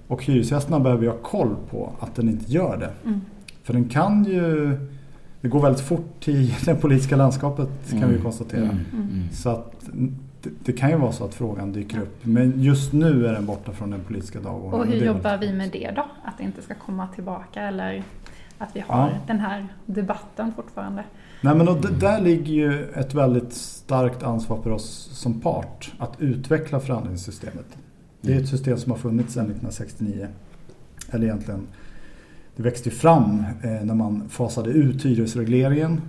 och 0.07 0.25
hyresgästerna 0.25 0.79
behöver 0.79 1.07
ha 1.07 1.17
koll 1.17 1.55
på 1.71 1.93
att 1.99 2.15
den 2.15 2.29
inte 2.29 2.51
gör 2.51 2.77
det. 2.77 3.13
Mm. 3.69 3.73
För 3.73 3.73
den 3.73 3.89
kan 3.89 4.23
ju... 4.23 4.77
Det 5.41 5.47
går 5.47 5.61
väldigt 5.61 5.85
fort 5.85 6.27
i 6.27 6.55
det 6.65 6.75
politiska 6.75 7.15
landskapet 7.15 7.69
kan 7.89 8.09
vi 8.09 8.15
ju 8.15 8.21
konstatera. 8.21 8.63
Mm. 8.63 8.77
Mm. 8.93 9.09
Mm. 9.09 9.29
Så 9.31 9.49
att 9.49 9.73
det, 10.41 10.49
det 10.65 10.73
kan 10.73 10.89
ju 10.89 10.97
vara 10.97 11.11
så 11.11 11.25
att 11.25 11.33
frågan 11.33 11.73
dyker 11.73 12.01
upp. 12.01 12.25
Men 12.25 12.61
just 12.61 12.93
nu 12.93 13.27
är 13.27 13.33
den 13.33 13.45
borta 13.45 13.71
från 13.71 13.91
den 13.91 13.99
politiska 13.99 14.39
dagordningen. 14.39 14.79
Och 14.79 14.85
hur 14.87 15.05
jobbar 15.05 15.37
vi 15.37 15.53
med 15.53 15.69
det 15.71 15.91
då? 15.95 16.05
Att 16.23 16.37
det 16.37 16.43
inte 16.43 16.61
ska 16.61 16.73
komma 16.73 17.07
tillbaka 17.07 17.61
eller 17.61 18.03
att 18.57 18.69
vi 18.73 18.79
har 18.87 19.09
Ja. 19.09 19.17
den 19.27 19.39
här 19.39 19.67
debatten 19.85 20.53
fortfarande? 20.55 21.03
Nej 21.41 21.55
men 21.55 21.67
och 21.67 21.91
där 21.91 22.21
ligger 22.21 22.53
ju 22.53 22.91
ett 22.91 23.13
väldigt 23.13 23.53
starkt 23.53 24.23
ansvar 24.23 24.61
för 24.61 24.69
oss 24.69 25.09
som 25.13 25.41
part 25.41 25.91
att 25.99 26.21
utveckla 26.21 26.79
förhandlingssystemet. 26.79 27.77
Det 28.21 28.33
är 28.33 28.39
ett 28.39 28.49
system 28.49 28.77
som 28.77 28.91
har 28.91 28.99
funnits 28.99 29.33
sedan 29.33 29.45
1969. 29.45 30.27
Eller 31.11 31.25
egentligen, 31.25 31.67
det 32.57 32.63
växte 32.63 32.91
fram 32.91 33.43
eh, 33.63 33.83
när 33.83 33.95
man 33.95 34.29
fasade 34.29 34.69
ut 34.69 35.05
hyresregleringen 35.05 36.01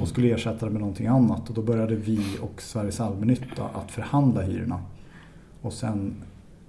och 0.00 0.08
skulle 0.08 0.34
ersätta 0.34 0.66
det 0.66 0.72
med 0.72 0.80
någonting 0.80 1.06
annat. 1.06 1.48
Och 1.48 1.54
då 1.54 1.62
började 1.62 1.94
vi 1.94 2.20
och 2.40 2.62
Sveriges 2.62 3.00
allmännytta 3.00 3.64
att 3.74 3.90
förhandla 3.90 4.42
hyrorna. 4.42 4.80
Och 5.60 5.72
sen 5.72 6.14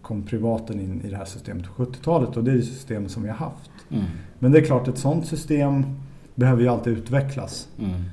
kom 0.02 0.24
privaten 0.24 0.80
in 0.80 1.02
i 1.06 1.10
det 1.10 1.16
här 1.16 1.26
systemet 1.26 1.66
på 1.66 1.84
70-talet 1.84 2.38
och 2.38 2.44
det 2.44 2.52
är 2.52 2.56
det 2.56 2.62
system 2.62 3.10
som 3.10 3.24
vi 3.24 3.30
har 3.30 3.36
haft. 3.36 3.72
Mm. 3.90 4.06
Men 4.40 4.52
det 4.52 4.60
är 4.60 4.66
klart, 4.66 4.88
ett 4.88 4.98
sådant 4.98 5.28
system 5.28 5.86
behöver 6.36 6.62
ju 6.62 6.68
alltid 6.68 6.98
utvecklas. 6.98 7.68
Mm. 7.80 8.04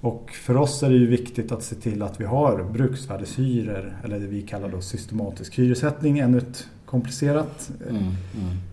Och 0.00 0.30
för 0.30 0.56
oss 0.56 0.82
är 0.82 0.90
det 0.90 0.96
ju 0.96 1.06
viktigt 1.06 1.52
att 1.52 1.62
se 1.62 1.74
till 1.74 2.02
att 2.02 2.20
vi 2.20 2.24
har 2.24 2.64
bruksvärdeshyror 2.72 3.96
eller 4.04 4.20
det 4.20 4.26
vi 4.26 4.42
kallar 4.42 4.68
då 4.68 4.80
systematisk 4.80 5.58
hyressättning. 5.58 6.18
Ännu 6.18 6.38
ett 6.38 6.66
komplicerat 6.86 7.70
Mm. 7.90 8.02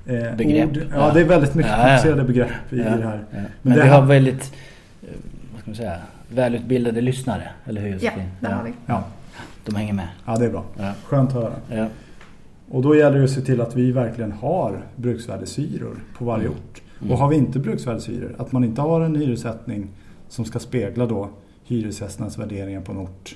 Mm. 0.07 0.25
eh, 0.25 0.35
Begrepp. 0.35 0.69
ord. 0.69 0.79
Ja, 0.93 1.11
det 1.13 1.21
är 1.21 1.25
väldigt 1.25 1.55
mycket 1.55 1.71
Ja, 1.71 1.77
ja. 1.77 1.87
komplicerade 1.87 2.23
begrepp 2.23 2.49
i 2.73 2.77
Ja, 2.77 2.83
det 2.83 2.89
här. 2.89 2.99
ja. 3.31 3.37
Men, 3.37 3.45
Men 3.61 3.77
det 3.77 3.83
vi 3.83 3.89
har 3.89 4.01
väldigt, 4.01 4.53
eh, 5.01 5.07
vad 5.51 5.61
ska 5.61 5.69
man 5.69 5.75
säga, 5.75 5.97
välutbildade 6.29 7.01
lyssnare, 7.01 7.43
eller 7.65 7.81
hur 7.81 7.87
Ja, 7.89 7.93
Josefin? 7.95 8.23
det 8.39 8.47
har 8.47 8.63
vi. 8.63 8.73
Ja, 8.85 9.03
De 9.65 9.75
hänger 9.75 9.93
med. 9.93 10.07
ja, 10.25 10.37
det 10.37 10.45
är 10.45 10.49
bra. 10.49 10.63
Ja. 10.79 10.93
Skönt 11.05 11.29
att 11.29 11.35
höra. 11.35 11.53
Ja. 11.71 11.87
Och 12.71 12.81
då 12.81 12.95
gäller 12.95 13.17
det 13.17 13.23
att 13.23 13.29
se 13.29 13.41
till 13.41 13.61
att 13.61 13.75
vi 13.75 13.91
verkligen 13.91 14.31
har 14.31 14.81
bruksvärdeshyror 14.95 15.95
på 16.17 16.25
varje 16.25 16.45
Mm. 16.45 16.57
ort. 16.57 16.81
Mm. 17.01 17.11
Och 17.11 17.17
har 17.17 17.29
vi 17.29 17.35
inte 17.35 17.59
bruksvärdeshyror, 17.59 18.35
att 18.37 18.51
man 18.51 18.63
inte 18.63 18.81
har 18.81 19.01
en 19.01 19.15
hyressättning 19.15 19.87
som 20.29 20.45
ska 20.45 20.59
spegla 20.59 21.05
då 21.05 21.29
hyresgästernas 21.65 22.37
värderingar 22.37 22.81
på 22.81 22.91
en 22.91 22.97
ort. 22.97 23.35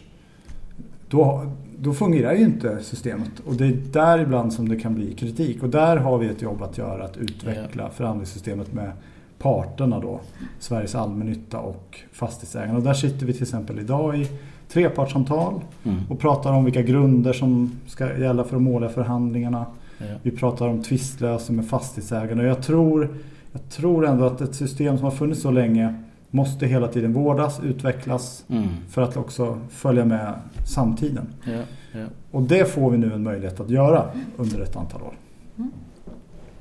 Då, 1.09 1.45
då 1.79 1.93
fungerar 1.93 2.33
ju 2.33 2.43
inte 2.43 2.77
systemet. 2.83 3.31
Och 3.45 3.53
det 3.55 3.65
är 3.65 3.77
där 3.91 4.19
ibland 4.19 4.53
som 4.53 4.69
det 4.69 4.75
kan 4.75 4.95
bli 4.95 5.13
kritik. 5.13 5.63
Och 5.63 5.69
där 5.69 5.97
har 5.97 6.17
vi 6.17 6.27
ett 6.27 6.41
jobb 6.41 6.63
att 6.63 6.77
göra, 6.77 7.03
att 7.03 7.17
utveckla 7.17 7.89
förhandlingssystemet 7.89 8.73
med 8.73 8.91
parterna 9.39 9.99
då. 9.99 10.19
Sveriges 10.59 10.95
allmännytta 10.95 11.59
och 11.59 11.99
fastighetsägarna. 12.11 12.77
Och 12.77 12.83
där 12.83 12.93
sitter 12.93 13.25
vi 13.25 13.33
till 13.33 13.41
exempel 13.41 13.79
idag 13.79 14.17
i 14.17 14.27
trepartssamtal 14.69 15.53
Mm. 15.83 15.97
och 16.09 16.19
pratar 16.19 16.53
om 16.53 16.65
vilka 16.65 16.81
grunder 16.81 17.33
som 17.33 17.71
ska 17.87 18.17
gälla 18.19 18.43
för 18.43 18.53
de 18.53 18.67
årliga 18.67 18.89
förhandlingarna. 18.89 19.65
Ja. 19.97 20.05
Vi 20.23 20.31
pratar 20.31 20.67
om 20.67 20.83
tvistlösning 20.83 21.55
med 21.57 21.67
fastighetsägarna. 21.67 22.41
Och 22.41 22.47
jag 22.47 22.61
tror, 22.63 23.09
jag 23.51 23.69
tror 23.69 24.05
ändå 24.07 24.25
att 24.25 24.41
ett 24.41 24.55
system 24.55 24.97
som 24.97 25.03
har 25.03 25.11
funnits 25.11 25.41
så 25.41 25.51
länge 25.51 26.03
måste 26.29 26.65
hela 26.67 26.87
tiden 26.87 27.13
vårdas, 27.13 27.59
utvecklas 27.63 28.43
Mm. 28.49 28.67
för 28.91 29.01
att 29.01 29.17
också 29.17 29.59
följa 29.71 30.05
med 30.05 30.33
samtiden. 30.65 31.27
Ja. 31.43 31.59
Ja. 31.99 32.05
Och 32.31 32.41
det 32.41 32.71
får 32.71 32.91
vi 32.91 32.97
nu 32.97 33.13
en 33.13 33.23
möjlighet 33.23 33.59
att 33.59 33.69
göra 33.69 34.09
under 34.37 34.61
ett 34.61 34.75
antal 34.75 35.01
år. 35.01 35.13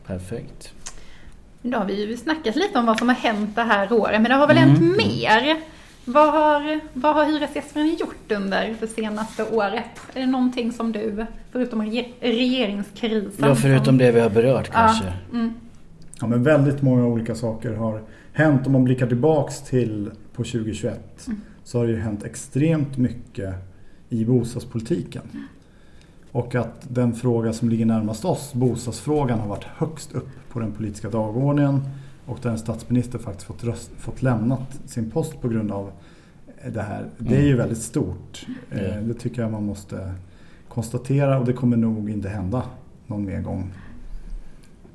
Perfekt. 0.06 0.72
Då 1.62 1.78
har 1.78 1.84
vi 1.84 2.06
ju 2.08 2.16
snackat 2.16 2.56
lite 2.56 2.78
om 2.78 2.86
vad 2.86 2.98
som 2.98 3.08
har 3.08 3.16
hänt 3.16 3.50
det 3.54 3.62
här 3.62 3.92
året, 3.92 4.20
men 4.22 4.30
det 4.30 4.34
har 4.36 4.46
väl 4.46 4.58
Mm. 4.58 4.68
hänt 4.70 4.96
mer? 4.96 5.56
Vad 6.04 6.32
har, 6.32 6.80
vad 6.92 7.14
har 7.14 7.24
Hyresgästföreningen 7.24 7.96
gjort 7.98 8.32
under 8.32 8.76
det 8.80 8.86
senaste 8.86 9.44
året? 9.44 9.84
Är 10.14 10.20
det 10.20 10.26
någonting 10.26 10.72
som 10.72 10.92
du, 10.92 11.26
förutom 11.52 11.82
re- 11.82 12.12
regeringskrisen? 12.20 13.48
Ja, 13.48 13.54
förutom 13.54 13.84
som, 13.84 13.98
det 13.98 14.12
vi 14.12 14.20
har 14.20 14.30
berört 14.30 14.70
kanske. 14.70 15.12
Mm, 15.32 15.54
Ja, 16.20 16.26
men 16.26 16.42
väldigt 16.42 16.82
många 16.82 17.06
olika 17.06 17.34
saker 17.34 17.74
har 17.74 18.02
hänt. 18.36 18.66
Om 18.66 18.72
man 18.72 18.84
blickar 18.84 19.06
tillbaks 19.06 19.60
till 19.62 20.10
på 20.32 20.44
2021 20.44 21.26
Mm. 21.26 21.40
så 21.64 21.78
har 21.78 21.86
det 21.86 21.92
ju 21.92 21.98
hänt 21.98 22.24
extremt 22.24 22.96
mycket 22.98 23.54
i 24.08 24.24
bostadspolitiken. 24.24 25.22
Och 26.32 26.54
att 26.54 26.86
den 26.88 27.14
fråga 27.14 27.52
som 27.52 27.68
ligger 27.68 27.86
närmast 27.86 28.24
oss, 28.24 28.54
bostadsfrågan, 28.54 29.38
har 29.40 29.48
varit 29.48 29.64
högst 29.64 30.12
upp 30.12 30.28
på 30.52 30.60
den 30.60 30.72
politiska 30.72 31.10
dagordningen. 31.10 31.80
Och 32.26 32.38
där 32.42 32.50
en 32.50 32.58
statsminister 32.58 33.18
faktiskt 33.18 33.46
fått, 33.46 33.64
röst, 33.64 33.90
fått 33.98 34.22
lämnat 34.22 34.80
sin 34.86 35.10
post 35.10 35.40
på 35.40 35.48
grund 35.48 35.72
av 35.72 35.90
det 36.72 36.82
här. 36.82 37.04
Det 37.18 37.36
är 37.36 37.42
ju 37.46 37.56
väldigt 37.56 37.82
stort. 37.82 38.46
Eh, 38.70 39.02
Det 39.02 39.14
tycker 39.14 39.42
jag 39.42 39.52
man 39.52 39.64
måste 39.66 40.14
konstatera 40.68 41.38
och 41.38 41.44
det 41.46 41.52
kommer 41.52 41.76
nog 41.76 42.10
inte 42.10 42.28
hända 42.28 42.62
någon 43.06 43.24
mer 43.24 43.40
gång. 43.40 43.72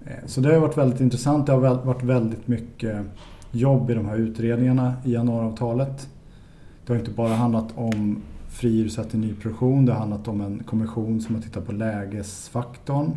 Eh, 0.06 0.12
Så 0.26 0.42
det 0.42 0.54
har 0.54 0.60
varit 0.60 0.78
väldigt 0.78 1.00
intressant. 1.02 1.46
Det 1.46 1.52
har 1.52 1.60
varit 1.86 2.04
väldigt 2.04 2.48
mycket 2.48 2.98
jobb 3.52 3.90
i 3.92 3.94
de 3.94 4.06
här 4.06 4.18
utredningarna 4.18 4.94
i 5.06 5.14
januariavtalet. 5.14 6.10
Det 6.86 6.94
har 6.94 7.00
inte 7.00 7.12
bara 7.12 7.34
handlat 7.34 7.78
om 7.78 8.22
fri 8.50 8.70
hyressättning 8.70 9.24
i 9.24 9.28
nyproduktion. 9.28 9.86
Det 9.86 9.92
har 9.92 10.00
handlat 10.00 10.28
om 10.28 10.42
en 10.42 10.64
kommission 10.64 11.22
som 11.22 11.36
har 11.36 11.42
tittat 11.42 11.66
på 11.66 11.72
lägesfaktorn. 11.72 13.12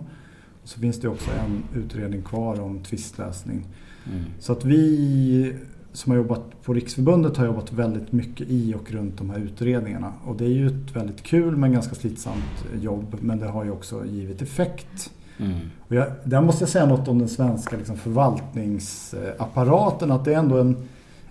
Och 0.62 0.68
så 0.68 0.80
finns 0.80 1.00
det 1.00 1.08
också 1.08 1.30
en 1.30 1.82
utredning 1.82 2.22
kvar 2.22 2.60
om 2.60 2.82
tvistlösning. 2.82 3.66
Mm. 4.06 4.24
Så 4.40 4.52
att 4.52 4.64
vi 4.64 5.56
som 5.92 6.10
har 6.10 6.16
jobbat 6.16 6.62
på 6.62 6.74
Riksförbundet 6.74 7.36
har 7.36 7.46
jobbat 7.46 7.72
väldigt 7.72 8.12
mycket 8.12 8.50
i 8.50 8.74
och 8.74 8.90
runt 8.90 9.18
de 9.18 9.30
här 9.30 9.38
utredningarna. 9.38 10.12
Och 10.24 10.36
det 10.36 10.44
är 10.44 10.48
ju 10.48 10.66
ett 10.66 10.96
väldigt 10.96 11.22
kul 11.22 11.56
men 11.56 11.72
ganska 11.72 11.94
slitsamt 11.94 12.64
jobb. 12.80 13.16
Men 13.20 13.38
det 13.38 13.46
har 13.46 13.64
ju 13.64 13.70
också 13.70 14.06
givit 14.06 14.42
effekt. 14.42 15.10
Mm. 15.38 15.58
Och 15.88 15.94
jag, 15.94 16.06
där 16.24 16.40
måste 16.40 16.62
jag 16.62 16.68
säga 16.68 16.86
något 16.86 17.08
om 17.08 17.18
den 17.18 17.28
svenska 17.28 17.76
liksom, 17.76 17.96
förvaltningsapparaten. 17.96 20.10
Att 20.10 20.24
det 20.24 20.34
är 20.34 20.38
ändå 20.38 20.58
en, 20.58 20.76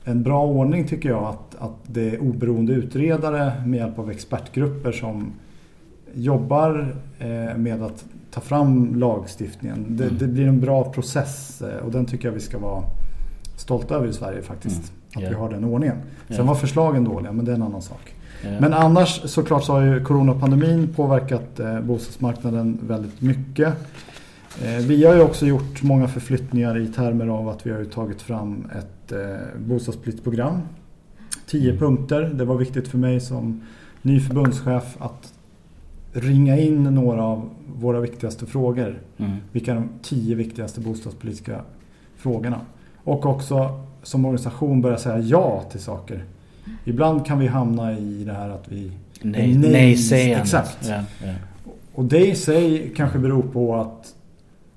en 0.04 0.24
bra 0.24 0.46
ordning 0.46 0.88
tycker 0.88 1.10
jag 1.10 1.24
att, 1.24 1.56
att 1.60 1.76
det 1.88 2.10
är 2.16 2.22
oberoende 2.22 2.74
utredare 2.74 3.52
med 3.66 3.80
hjälp 3.80 4.00
av 4.00 4.12
expertgrupper 4.12 4.92
som 4.92 5.32
jobbar 6.14 6.96
eh, 7.20 7.58
med 7.58 7.84
att 7.84 8.06
ta 8.32 8.42
fram 8.42 8.96
lagstiftningen. 8.96 9.86
Det, 9.90 10.04
Mm. 10.04 10.18
det 10.18 10.28
blir 10.28 10.48
en 10.48 10.60
bra 10.62 10.92
process 10.94 11.62
eh, 11.62 11.86
och 11.86 11.92
den 11.92 12.06
tycker 12.06 12.28
jag 12.28 12.34
vi 12.34 12.40
ska 12.40 12.60
vara 12.60 12.84
stolta 13.58 13.96
över 13.96 14.08
i 14.08 14.14
Sverige 14.14 14.42
faktiskt. 14.42 14.76
Mm. 14.76 14.88
Att 15.16 15.22
Ja. 15.24 15.30
vi 15.30 15.36
har 15.36 15.50
den 15.50 15.64
ordningen. 15.64 15.98
Sen 16.28 16.36
Ja. 16.38 16.44
var 16.44 16.56
förslagen 16.56 17.04
dåliga 17.04 17.32
men 17.32 17.46
det 17.46 17.52
är 17.52 17.56
en 17.56 17.62
annan 17.62 17.82
sak. 17.82 18.14
Ja. 18.44 18.60
Men 18.60 18.74
annars 18.74 19.22
såklart 19.26 19.64
så 19.64 19.74
har 19.74 19.82
ju 19.82 20.04
coronapandemin 20.04 20.94
påverkat 20.96 21.60
eh, 21.60 21.80
bostadsmarknaden 21.82 22.80
väldigt 22.88 23.22
mycket. 23.22 23.74
Eh, 24.64 24.78
vi 24.78 25.06
har 25.06 25.16
ju 25.16 25.22
också 25.22 25.46
gjort 25.46 25.84
många 25.84 26.08
förflyttningar 26.08 26.78
i 26.78 26.88
termer 26.88 27.28
av 27.28 27.50
att 27.50 27.66
vi 27.68 27.72
har 27.72 27.84
tagit 27.84 28.22
fram 28.22 28.68
ett 28.78 29.12
eh, 29.12 29.20
bostadspolitiskt 29.68 30.24
program. 30.24 30.62
Tio 31.48 31.70
Mm. 31.70 31.80
punkter. 31.80 32.22
Det 32.22 32.46
var 32.46 32.58
viktigt 32.58 32.88
för 32.88 32.98
mig 32.98 33.20
som 33.20 33.62
ny 34.02 34.20
förbundschef 34.20 34.96
att 35.00 35.34
ringa 36.14 36.58
in 36.60 36.84
några 36.84 37.24
av 37.24 37.50
våra 37.76 38.00
viktigaste 38.00 38.46
frågor. 38.46 39.00
Mm. 39.18 39.32
Vilka 39.52 39.72
är 39.72 39.76
de 39.76 39.90
tio 40.02 40.36
viktigaste 40.36 40.82
bostadspolitiska 40.82 41.62
frågorna? 42.18 42.60
Och 43.04 43.26
också 43.26 43.80
som 44.04 44.26
organisation 44.26 44.82
börja 44.82 44.98
säga 44.98 45.20
ja 45.20 45.64
till 45.72 45.80
saker. 45.80 46.24
Ibland 46.86 47.26
kan 47.26 47.40
vi 47.40 47.48
hamna 47.48 47.98
i 48.00 48.24
det 48.24 48.34
här 48.34 48.50
att 48.50 48.66
vi... 48.70 48.92
Nej, 49.22 49.58
Nej, 49.58 49.98
nej 50.12 50.34
exakt. 50.34 50.78
Ja, 50.90 51.00
ja. 51.26 51.34
Och 51.96 52.06
det 52.06 52.28
i 52.28 52.36
sig 52.36 52.92
kanske 52.96 53.20
beror 53.20 53.42
på 53.44 53.76
att 53.76 54.16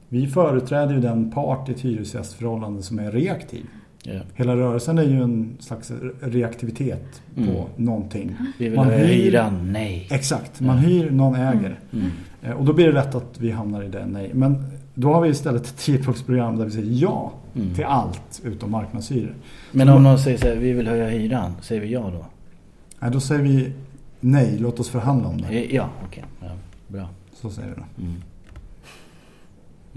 vi 0.08 0.26
företräder 0.26 0.94
ju 0.94 1.00
den 1.00 1.30
part 1.30 1.68
i 1.68 1.72
ett 1.72 1.80
hyresgästförhållande 1.80 2.82
som 2.82 2.98
är 2.98 3.12
reaktiv. 3.12 3.64
Ja. 4.02 4.20
Hela 4.34 4.56
rörelsen 4.56 4.98
är 4.98 5.02
ju 5.02 5.22
en 5.22 5.56
slags 5.60 5.92
reaktivitet 6.20 7.22
på 7.34 7.40
Mm. 7.40 7.54
någonting. 7.76 8.36
Vi 8.58 8.68
vill 8.68 8.76
Man 8.76 8.90
hyr- 8.90 9.04
hyran. 9.06 9.72
Nej. 9.72 10.06
Exakt, 10.10 10.60
man 10.60 10.78
hyr, 10.78 11.10
någon 11.10 11.34
äger. 11.34 11.78
Mm. 11.92 12.06
Eh, 12.42 12.50
Och 12.52 12.64
då 12.64 12.72
blir 12.72 12.86
det 12.86 12.92
lätt 12.92 13.14
att 13.14 13.38
vi 13.40 13.50
hamnar 13.50 13.82
i 13.82 13.88
det 13.88 14.06
nej. 14.06 14.30
Men 14.34 14.64
då 14.98 15.12
har 15.14 15.20
vi 15.20 15.28
istället 15.28 15.66
ett 15.66 15.76
tiopunktsprogram 15.76 16.56
där 16.58 16.64
vi 16.64 16.70
säger 16.70 16.92
ja 17.02 17.32
Mm. 17.54 17.74
till 17.74 17.84
allt 17.84 18.40
utom 18.44 18.70
marknadshyror. 18.70 19.34
Men 19.72 19.88
om 19.88 20.02
någon 20.02 20.18
säger 20.18 20.38
så 20.38 20.46
här, 20.46 20.56
vi 20.56 20.72
vill 20.72 20.88
höja 20.88 21.08
hyran, 21.08 21.52
säger 21.62 21.80
vi 21.80 21.92
ja 21.92 22.10
då? 22.12 22.24
Nej, 23.00 23.10
då 23.10 23.20
säger 23.20 23.42
vi 23.42 23.72
nej, 24.20 24.56
låt 24.58 24.80
oss 24.80 24.88
förhandla 24.88 25.28
om 25.28 25.40
det. 25.40 25.46
Eh, 25.48 25.74
Ja, 25.74 25.88
okej. 26.06 26.24
Ja, 26.40 26.46
bra. 26.88 27.08
Så 27.34 27.50
säger 27.50 27.68
vi 27.68 27.74
då. 27.74 28.02
Mm. 28.02 28.14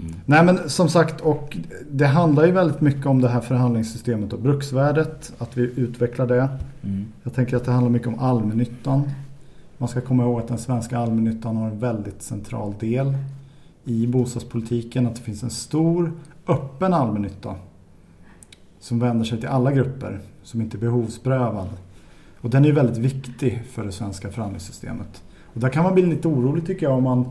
Mm. 0.00 0.14
Nej 0.26 0.44
men 0.44 0.70
som 0.70 0.88
sagt 0.88 1.20
och 1.20 1.56
det 1.90 2.06
handlar 2.06 2.44
ju 2.46 2.52
väldigt 2.52 2.80
mycket 2.80 3.06
om 3.06 3.20
det 3.20 3.28
här 3.28 3.40
förhandlingssystemet 3.40 4.32
och 4.32 4.40
bruksvärdet. 4.40 5.32
Att 5.38 5.56
vi 5.56 5.62
utvecklar 5.62 6.26
det. 6.26 6.48
Mm. 6.82 7.06
Jag 7.22 7.34
tänker 7.34 7.56
att 7.56 7.64
det 7.64 7.72
handlar 7.72 7.90
mycket 7.90 8.08
om 8.08 8.18
allmännyttan. 8.18 9.10
Man 9.78 9.88
ska 9.88 10.00
komma 10.00 10.22
ihåg 10.22 10.40
att 10.40 10.48
den 10.48 10.58
svenska 10.58 10.98
allmännyttan 10.98 11.56
har 11.56 11.66
en 11.68 11.78
väldigt 11.78 12.22
central 12.22 12.74
del 12.80 13.14
i 13.90 14.06
bostadspolitiken. 14.06 15.06
Att 15.06 15.16
det 15.16 15.22
finns 15.22 15.42
en 15.42 15.50
stor 15.50 16.12
öppen 16.48 16.94
allmännytta 16.94 17.54
som 18.78 18.98
vänder 18.98 19.24
sig 19.24 19.38
till 19.38 19.48
alla 19.48 19.72
grupper, 19.72 20.20
som 20.42 20.60
inte 20.60 20.76
är 20.76 20.80
behovsprövad. 20.80 21.68
Och 22.40 22.50
den 22.50 22.64
är 22.64 22.72
väldigt 22.72 22.98
viktig 22.98 23.62
för 23.70 23.84
det 23.84 23.92
svenska 23.92 24.30
förhandlingssystemet. 24.30 25.22
Och 25.54 25.60
där 25.60 25.68
kan 25.68 25.84
man 25.84 25.94
bli 25.94 26.06
lite 26.06 26.28
orolig 26.28 26.66
tycker 26.66 26.86
jag 26.86 26.96
om 26.96 27.04
man 27.04 27.24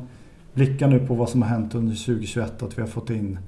blickar 0.53 0.87
nu 0.87 0.99
på 1.07 1.13
vad 1.13 1.29
som 1.29 1.41
har 1.41 1.49
hänt 1.49 1.75
under 1.75 1.95
2021. 1.95 2.63
Att 2.63 2.77
vi 2.77 2.81
har 2.81 2.89
fått 2.89 3.09
in 3.09 3.39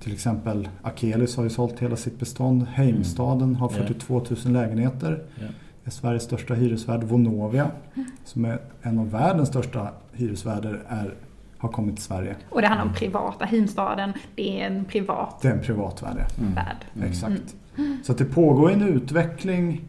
till 0.00 0.12
exempel 0.12 0.68
Akelius 0.82 1.36
har 1.36 1.44
ju 1.44 1.50
sålt 1.50 1.78
hela 1.78 1.96
sitt 1.96 2.18
bestånd. 2.18 2.66
Heimstaden 2.68 3.54
har 3.54 3.68
Mm. 3.68 3.80
Ja. 3.80 3.86
42 3.86 4.22
000 4.44 4.52
lägenheter. 4.52 5.22
Är 5.84 5.90
Sveriges 5.90 6.22
största 6.22 6.54
hyresvärd. 6.54 7.04
Vonovia 7.04 7.70
som 8.24 8.44
är 8.44 8.58
en 8.82 8.98
av 8.98 9.10
världens 9.10 9.48
största 9.48 9.88
hyresvärdar 10.12 10.82
är, 10.88 11.14
har 11.64 11.72
kommit 11.72 11.94
till 11.96 12.04
Sverige. 12.04 12.36
Och 12.50 12.60
det 12.60 12.66
handlar 12.68 12.86
om 12.86 12.94
privata. 12.94 13.44
Himstaden, 13.44 14.12
det 14.34 14.60
är 14.60 14.66
en 14.66 14.84
privat 14.84 15.38
Det 15.42 15.48
är 15.48 15.52
en 15.52 15.60
privat 15.62 16.02
värd. 16.02 16.16
ja. 16.18 16.40
Mm. 16.42 16.54
värld. 16.54 16.76
Mm. 16.96 17.08
Exakt. 17.08 17.56
Så 18.02 18.12
att 18.12 18.18
det 18.18 18.24
pågår 18.24 18.70
en 18.70 18.82
utveckling 18.82 19.80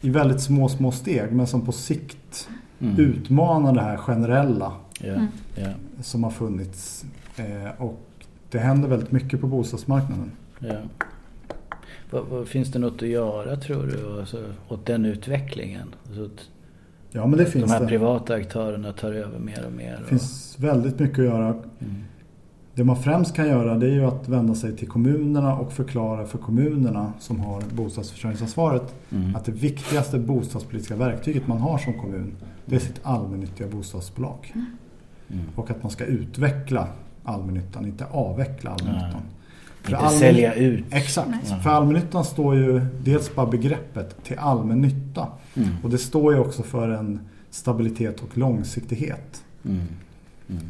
i 0.00 0.10
väldigt 0.10 0.40
små, 0.40 0.68
små 0.68 0.92
steg 0.92 1.32
men 1.32 1.46
som 1.46 1.66
på 1.66 1.72
sikt 1.72 2.48
Mm. 2.80 2.98
utmanar 2.98 3.74
det 3.74 3.80
här 3.80 3.96
generella. 3.96 4.72
Mm. 5.00 5.26
Ja. 5.54 5.68
som 6.02 6.24
har 6.24 6.30
funnits. 6.30 7.04
Eh, 7.36 7.82
och 7.82 8.00
det 8.50 8.58
händer 8.58 8.88
väldigt 8.88 9.12
mycket 9.12 9.40
på 9.40 9.46
bostadsmarknaden. 9.46 10.30
Vad, 12.10 12.26
vad, 12.26 12.48
finns 12.48 12.72
det 12.72 12.78
något 12.78 13.02
att 13.02 13.08
göra 13.08 13.56
tror 13.56 13.86
du 13.86 14.20
alltså, 14.20 14.52
åt 14.68 14.86
den 14.86 15.04
utvecklingen? 15.04 15.94
Så 16.14 16.24
att 16.24 16.48
Ja 17.16 17.26
men 17.26 17.38
det 17.38 17.44
de 17.44 17.50
finns 17.50 17.70
här 17.72 17.80
det. 17.80 17.86
privata 17.86 18.34
aktörerna 18.34 18.92
tar 18.92 19.12
över 19.12 19.38
mer 19.38 19.66
och 19.66 19.72
mer. 19.72 19.96
Det 19.96 20.02
och, 20.02 20.08
finns 20.08 20.56
väldigt 20.58 20.98
mycket 20.98 21.18
att 21.18 21.24
göra. 21.24 21.46
mm. 21.48 21.62
Det 22.74 22.84
man 22.84 22.96
främst 22.96 23.34
kan 23.36 23.46
göra 23.48 23.74
det 23.74 23.86
är 23.86 23.90
ju 23.90 24.04
att 24.04 24.28
vända 24.28 24.54
sig 24.54 24.76
till 24.76 24.88
kommunerna 24.88 25.56
och 25.56 25.72
förklara 25.72 26.26
för 26.26 26.38
kommunerna 26.38 27.12
som 27.20 27.40
har 27.40 27.62
bostadsförsörjningsansvaret 27.74 28.94
Mm. 29.10 29.36
att 29.36 29.44
det 29.44 29.52
viktigaste 29.52 30.18
bostadspolitiska 30.18 30.96
verktyget 30.96 31.46
man 31.46 31.58
har 31.58 31.78
som 31.78 31.92
kommun 32.00 32.32
det 32.66 32.76
är 32.76 32.80
sitt 32.80 33.00
allmännyttiga 33.02 33.68
bostadsbolag. 33.68 34.52
Mm. 34.54 35.44
Och 35.56 35.70
att 35.70 35.82
man 35.82 35.90
ska 35.92 36.04
utveckla 36.04 36.88
allmännyttan, 37.24 37.86
inte 37.86 38.06
avveckla 38.10 38.70
allmännyttan. 38.70 39.22
För 39.84 39.92
Inte 39.96 40.08
sälja 40.08 40.54
ut. 40.54 40.84
Exakt. 40.90 41.28
Nej. 41.30 41.60
För 41.62 41.70
allmännyttan 41.70 42.24
står 42.24 42.54
ju 42.56 42.80
dels 43.04 43.34
bara 43.34 43.46
begreppet 43.46 44.24
till 44.24 44.38
allmän 44.38 44.80
nytta. 44.80 45.26
Mm. 45.56 45.68
Och 45.82 45.90
det 45.90 45.98
står 45.98 46.34
ju 46.34 46.40
också 46.40 46.62
för 46.62 46.88
en 46.88 47.20
stabilitet 47.50 48.20
och 48.20 48.38
långsiktighet. 48.38 49.42
Mm. 49.64 49.80
Mm. 50.50 50.62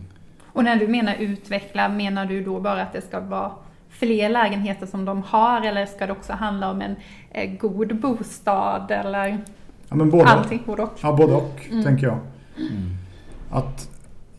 Och 0.45 0.65
när 0.65 0.77
du 0.77 0.89
menar 0.89 1.15
utveckla, 1.19 1.89
menar 1.89 2.27
du 2.27 2.45
då 2.45 2.61
bara 2.61 2.83
att 2.83 2.93
det 2.93 3.01
ska 3.01 3.21
vara 3.21 3.51
fler 3.89 4.29
lägenheter 4.29 4.87
som 4.87 5.05
de 5.05 5.23
har 5.23 5.61
eller 5.61 5.87
ska 5.87 6.07
det 6.07 6.13
också 6.13 6.33
handla 6.33 6.71
om 6.71 6.81
en 6.83 6.97
eh, 7.31 7.51
god 7.59 7.97
bostad 8.01 8.91
eller 8.91 9.39
Ja, 9.89 9.97
men 9.97 10.11
både, 10.11 10.25
allting 10.25 10.63
både 10.67 10.83
och? 10.83 10.99
ja, 11.03 11.13
både 11.13 11.33
och, 11.35 11.67
Mm. 11.71 11.85
tänker 11.85 12.07
jag. 12.07 12.19
Mm. 12.57 12.83
Att 13.51 13.89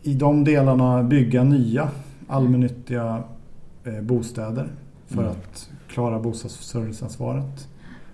i 0.01 0.13
de 0.13 0.43
delarna 0.43 1.03
bygga 1.03 1.43
nya 1.43 1.89
allmännyttiga 2.27 3.23
bostäder 4.01 4.67
för 5.07 5.19
Mm. 5.21 5.31
att 5.31 5.69
klara 5.87 6.19
bostadsförsörjningsansvaret. 6.19 7.67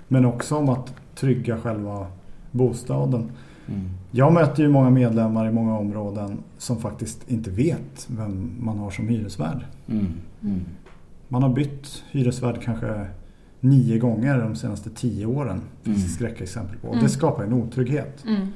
Men 0.07 0.25
också 0.25 0.55
om 0.57 0.69
att 0.69 0.93
trygga 1.15 1.57
själva 1.57 2.07
bostaden. 2.51 3.31
Mm. 3.67 3.89
Jag 4.11 4.33
möter 4.33 4.63
ju 4.63 4.69
många 4.69 4.89
medlemmar 4.89 5.47
i 5.47 5.51
många 5.51 5.77
områden 5.77 6.37
som 6.57 6.77
faktiskt 6.77 7.31
inte 7.31 7.49
vet 7.51 8.07
vem 8.07 8.51
man 8.59 8.77
har 8.77 8.91
som 8.91 9.07
hyresvärd. 9.07 9.65
Mm. 9.87 10.07
Mm. 10.43 10.61
Man 11.27 11.43
har 11.43 11.49
bytt 11.49 12.03
hyresvärd 12.11 12.61
kanske 12.63 13.07
nio 13.59 13.99
gånger 13.99 14.37
de 14.39 14.55
senaste 14.55 14.89
tio 14.89 15.25
åren. 15.25 15.61
Det 15.83 15.89
finns 15.89 15.97
Mm. 15.97 16.09
skräckexempel 16.09 16.77
på. 16.77 16.87
Mm. 16.87 16.99
Det 17.03 17.09
skapar 17.09 17.43
en 17.43 17.53
otrygghet. 17.53 18.23
Mm. 18.27 18.47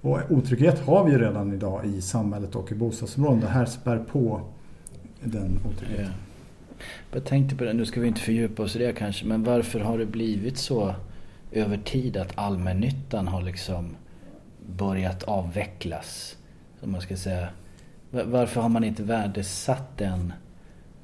Och 0.00 0.18
otrygghet 0.30 0.78
har 0.86 1.04
vi 1.04 1.12
ju 1.12 1.18
redan 1.18 1.52
idag 1.52 1.86
i 1.86 2.00
samhället 2.00 2.54
och 2.54 2.72
i 2.72 2.74
bostadsområden. 2.74 3.40
Det 3.40 3.46
här 3.46 3.64
spär 3.66 3.98
på 4.12 4.40
den 5.24 5.58
otryggheten. 5.70 6.12
Ja. 7.10 7.16
Jag 7.18 7.24
tänkte 7.24 7.56
på 7.56 7.64
det, 7.64 7.72
nu 7.72 7.86
ska 7.86 8.00
vi 8.00 8.08
inte 8.08 8.20
fördjupa 8.20 8.62
oss 8.62 8.76
i 8.76 8.78
det 8.78 8.92
kanske, 8.92 9.26
men 9.26 9.44
varför 9.44 9.80
har 9.80 9.98
det 9.98 10.06
blivit 10.06 10.58
så 10.58 10.94
över 11.52 11.76
tid 11.76 12.16
att 12.16 12.32
allmännyttan 12.38 13.28
har 13.28 13.42
liksom 13.42 13.96
börjat 14.76 15.22
avvecklas? 15.22 16.36
Som 16.80 16.92
man 16.92 17.00
ska 17.00 17.16
säga. 17.16 17.48
Va- 18.10 18.22
Varför 18.26 18.60
har 18.60 18.68
man 18.68 18.84
inte 18.84 19.02
värdesatt 19.02 19.98
den 19.98 20.32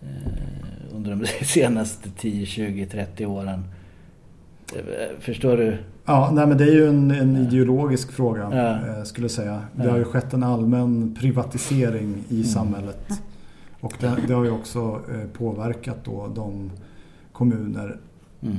eh, 0.02 0.94
under 0.96 1.10
de 1.10 1.26
senaste 1.44 2.10
10, 2.10 2.46
20, 2.46 2.86
30 2.86 3.26
åren? 3.26 3.64
Eh, 4.76 4.82
Förstår 5.20 5.56
du? 5.56 5.76
Ja, 6.06 6.30
nej, 6.32 6.46
men 6.46 6.58
det 6.58 6.64
är 6.64 6.72
ju 6.74 6.88
en, 6.88 7.10
en 7.10 7.36
ideologisk 7.36 8.12
fråga 8.12 8.48
Ja. 8.52 8.96
eh, 8.98 9.02
skulle 9.04 9.24
jag 9.24 9.30
säga. 9.30 9.62
Det 9.76 9.88
har 9.90 9.98
ju 9.98 10.04
skett 10.04 10.32
en 10.32 10.42
allmän 10.42 11.16
privatisering 11.20 12.24
i 12.28 12.34
Mm. 12.34 12.44
samhället. 12.44 13.08
Och 13.80 13.92
det, 14.00 14.16
det 14.28 14.34
har 14.34 14.44
ju 14.44 14.50
också 14.50 15.00
eh, 15.12 15.28
påverkat 15.38 15.96
då 16.04 16.28
de 16.34 16.70
kommuner 17.32 17.96
Mm. 18.42 18.56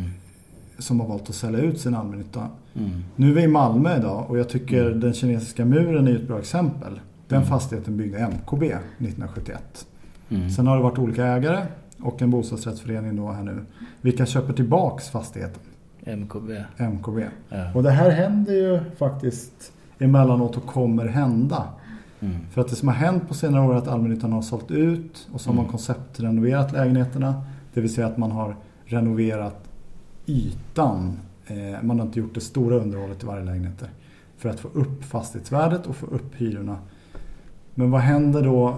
som 0.79 0.99
har 0.99 1.07
valt 1.07 1.29
att 1.29 1.35
sälja 1.35 1.59
ut 1.59 1.79
sin 1.79 1.95
allmännytta. 1.95 2.47
Mm. 2.73 2.89
Nu 3.15 3.29
är 3.31 3.35
vi 3.35 3.41
i 3.43 3.47
Malmö 3.47 3.97
idag 3.97 4.25
och 4.29 4.37
jag 4.39 4.49
tycker 4.49 4.85
Mm. 4.85 4.99
den 4.99 5.13
kinesiska 5.13 5.65
muren 5.65 6.07
är 6.07 6.15
ett 6.15 6.27
bra 6.27 6.39
exempel. 6.39 6.99
Den 7.27 7.37
Mm. 7.37 7.49
fastigheten 7.49 7.97
byggde 7.97 8.17
MKB 8.19 8.63
1971. 8.97 9.85
Mm. 10.29 10.49
Sen 10.49 10.67
har 10.67 10.77
det 10.77 10.83
varit 10.83 10.99
olika 10.99 11.25
ägare 11.25 11.65
och 11.99 12.21
en 12.21 12.29
bostadsrättsförening 12.31 13.15
då 13.15 13.31
här 13.31 13.43
nu. 13.43 13.65
Vilka 14.01 14.25
köper 14.25 14.53
tillbaks 14.53 15.09
fastigheten? 15.09 15.61
MKB. 16.05 16.63
MKB. 16.77 17.19
Ja. 17.49 17.73
Och 17.75 17.83
det 17.83 17.91
här 17.91 18.09
händer 18.09 18.53
ju 18.53 18.79
faktiskt 18.97 19.71
emellanåt 19.99 20.57
och 20.57 20.65
kommer 20.65 21.05
hända. 21.07 21.63
Mm. 22.21 22.35
För 22.51 22.61
att 22.61 22.67
det 22.67 22.75
som 22.75 22.87
har 22.87 22.95
hänt 22.95 23.27
på 23.27 23.33
senare 23.33 23.67
år 23.67 23.73
är 23.73 23.77
att 23.77 23.87
allmännyttan 23.87 24.33
har 24.33 24.41
sålt 24.41 24.71
ut 24.71 25.27
och 25.33 25.41
så 25.41 25.49
har 25.49 25.55
man 25.55 25.63
Mm. 25.65 25.71
konceptrenoverat 25.71 26.71
lägenheterna. 26.71 27.43
Det 27.73 27.81
vill 27.81 27.93
säga 27.93 28.07
att 28.07 28.17
man 28.17 28.31
har 28.31 28.55
renoverat 28.85 29.69
ytan. 30.25 31.19
Eh, 31.47 31.81
man 31.83 31.99
har 31.99 32.05
inte 32.05 32.19
gjort 32.19 32.33
det 32.33 32.41
stora 32.41 32.75
underhållet 32.75 33.23
i 33.23 33.25
varje 33.25 33.45
lägenhet. 33.45 33.83
För 34.37 34.49
att 34.49 34.59
få 34.59 34.67
upp 34.67 35.03
fastighetsvärdet 35.03 35.87
och 35.87 35.95
få 35.95 36.05
upp 36.05 36.35
hyrorna. 36.35 36.77
Men 37.75 37.91
vad 37.91 38.01
händer 38.01 38.41
då 38.41 38.75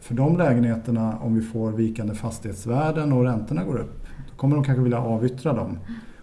för 0.00 0.14
de 0.14 0.36
lägenheterna 0.36 1.18
om 1.18 1.34
vi 1.34 1.40
får 1.42 1.72
vikande 1.72 2.14
fastighetsvärden 2.14 3.12
och 3.12 3.24
räntorna 3.24 3.64
går 3.64 3.76
upp? 3.78 4.06
Då 4.30 4.36
kommer 4.36 4.56
de 4.56 4.64
kanske 4.64 4.82
vilja 4.82 5.00
avyttra 5.00 5.52
dem. 5.52 5.78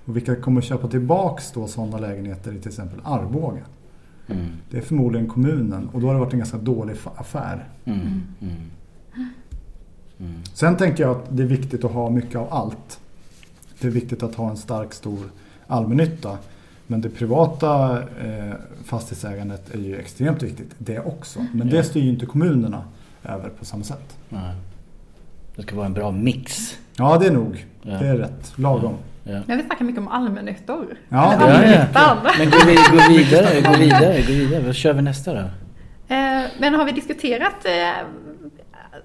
Och 0.06 0.16
vilka 0.16 0.36
kommer 0.36 0.62
köpa 0.62 0.88
tillbaks 0.88 1.52
då 1.52 1.68
sådana 1.68 1.98
lägenheter 1.98 2.52
i 2.54 2.60
till 2.60 2.70
exempel 2.70 3.00
Arboga? 3.04 3.62
Mm. 4.28 4.48
Det 4.70 4.78
är 4.78 4.82
förmodligen 4.82 5.28
kommunen 5.28 5.90
och 5.94 6.02
då 6.02 6.08
har 6.08 6.14
det 6.14 6.20
varit 6.20 6.34
en 6.34 6.40
ganska 6.40 6.58
dålig 6.58 6.96
affär. 7.16 7.68
Mm. 7.86 8.00
Mm. 8.42 8.56
Mm. 10.20 10.42
Sen 10.54 10.78
tänker 10.78 11.04
jag 11.04 11.12
att 11.12 11.38
det 11.38 11.44
är 11.44 11.48
viktigt 11.48 11.84
att 11.84 11.92
ha 11.92 12.10
mycket 12.10 12.36
av 12.36 12.54
allt. 12.54 13.00
Det 13.80 13.88
är 13.88 13.92
viktigt 13.92 14.24
att 14.24 14.36
ha 14.36 14.50
en 14.50 14.58
stark 14.58 14.94
stor 14.94 15.30
allmännytta. 15.68 16.38
Men 16.88 17.02
det 17.02 17.10
privata 17.10 18.02
eh, 18.02 18.54
fastighetsägandet 18.86 19.76
är 19.76 19.80
ju 19.80 19.98
extremt 19.98 20.44
viktigt 20.44 20.76
det 20.78 21.00
också. 21.00 21.46
Men 21.54 21.70
det 21.70 21.84
styr 21.84 22.02
ju 22.02 22.10
inte 22.10 22.26
kommunerna 22.26 22.84
över 23.24 23.50
på 23.50 23.66
samma 23.66 23.84
sätt. 23.84 24.18
Nej. 24.30 24.56
Det 25.56 25.62
ska 25.62 25.76
vara 25.76 25.86
en 25.86 25.94
bra 25.94 26.12
mix. 26.12 26.78
Ja 26.96 27.18
det 27.18 27.28
är 27.28 27.32
nog. 27.32 27.66
Ja. 27.82 27.92
Det 27.92 28.08
är 28.08 28.18
rätt. 28.18 28.54
Lagom. 28.56 28.94
Ja. 28.94 29.13
Men 29.24 29.58
vi 29.58 29.64
snackar 29.64 29.86
mycket 29.86 30.02
om 30.02 30.08
allmännyttor. 30.08 30.98
Ja, 31.10 31.34
Eller 31.34 31.46
Ja, 31.48 31.50
ja. 31.94 32.00
allmännyttan. 32.00 32.18
Men 32.38 32.50
gå, 32.50 32.58
gå 32.98 33.14
vidare, 33.14 33.62
gå 33.62 33.78
vidare, 33.80 34.22
gå 34.22 34.34
vidare. 34.34 34.62
Vad 34.66 34.76
kör 34.76 34.94
vi 34.94 35.02
nästa 35.02 35.34
då? 35.34 35.40
Eh, 35.40 36.44
Men 36.60 36.74
har 36.76 36.86
vi 36.86 36.92
diskuterat 36.92 37.66
eh, 37.66 38.06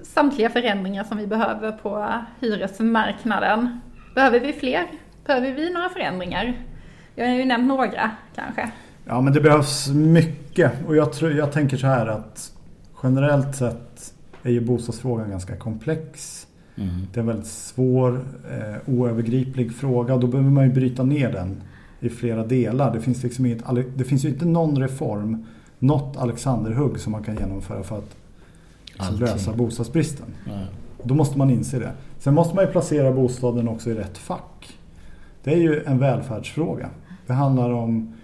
samtliga 0.03 0.51
förändringar 0.51 1.05
som 1.05 1.19
vi 1.19 1.27
behöver 1.27 1.73
på 1.73 2.15
hyresmarknaden? 2.41 3.81
Behöver 4.15 4.41
vi 4.41 4.53
fler? 4.53 4.87
Behöver 5.27 5.53
vi 5.53 5.73
några 5.73 5.89
förändringar? 5.89 6.55
Jag 7.15 7.27
har 7.27 7.35
ju 7.35 7.45
nämnt 7.45 7.67
några 7.67 8.11
kanske. 8.35 8.71
Ja 9.05 9.21
men 9.21 9.33
det 9.33 9.41
behövs 9.41 9.89
mycket 9.89 10.73
och 10.87 10.97
jag, 10.97 11.13
tror, 11.13 11.33
jag 11.33 11.53
tänker 11.53 11.77
så 11.77 11.87
här 11.87 12.07
att 12.07 12.53
generellt 13.03 13.57
sett 13.57 14.15
är 14.43 14.51
ju 14.51 14.61
bostadsfrågan 14.61 15.31
ganska 15.31 15.57
komplex. 15.57 16.47
Mm. 16.81 17.07
Det 17.13 17.19
är 17.19 17.21
en 17.21 17.27
väldigt 17.27 17.47
svår, 17.47 18.25
eh, 18.51 18.95
oövergriplig 18.95 19.75
fråga 19.75 20.17
då 20.17 20.27
behöver 20.27 20.51
man 20.51 20.65
ju 20.65 20.73
bryta 20.73 21.03
ner 21.03 21.33
den 21.33 21.63
i 22.01 22.09
flera 22.09 22.47
delar. 22.47 22.93
Det 22.93 23.01
finns, 23.01 23.23
liksom 23.23 23.47
inget, 23.47 23.65
det 23.97 24.05
finns 24.05 24.25
ju 24.25 24.29
inte 24.29 24.45
någon 24.45 24.79
reform, 24.79 25.47
något 25.79 26.17
Alexanderhugg 26.17 27.01
som 27.01 27.13
man 27.13 27.23
kan 27.23 27.37
genomföra 27.37 27.83
för 27.83 27.99
att 27.99 28.17
liksom 28.85 29.07
Allting. 29.07 29.27
lösa 29.27 29.53
bostadsbristen. 29.53 30.27
Ja. 30.47 30.53
då 31.03 31.15
måste 31.15 31.39
man 31.39 31.51
inse 31.51 31.79
det. 31.79 31.93
Sen 32.19 32.35
måste 32.35 32.55
man 32.55 32.65
ju 32.65 32.71
placera 32.71 33.13
bostaden 33.13 33.69
också 33.69 33.91
i 33.91 33.95
rätt 33.95 34.19
fack. 34.19 34.79
Det 35.45 35.53
är 35.53 35.57
ju 35.57 35.83
en 35.85 35.99
välfärdsfråga. 35.99 36.91
Det 37.27 37.33
handlar 37.33 37.71
om, 37.71 38.15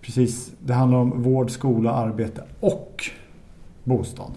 precis, 0.00 0.52
det 0.64 0.74
handlar 0.74 0.98
om 0.98 1.22
vård, 1.22 1.50
skola, 1.50 1.92
arbete 1.92 2.42
och 2.60 3.04
bostad. 3.84 4.30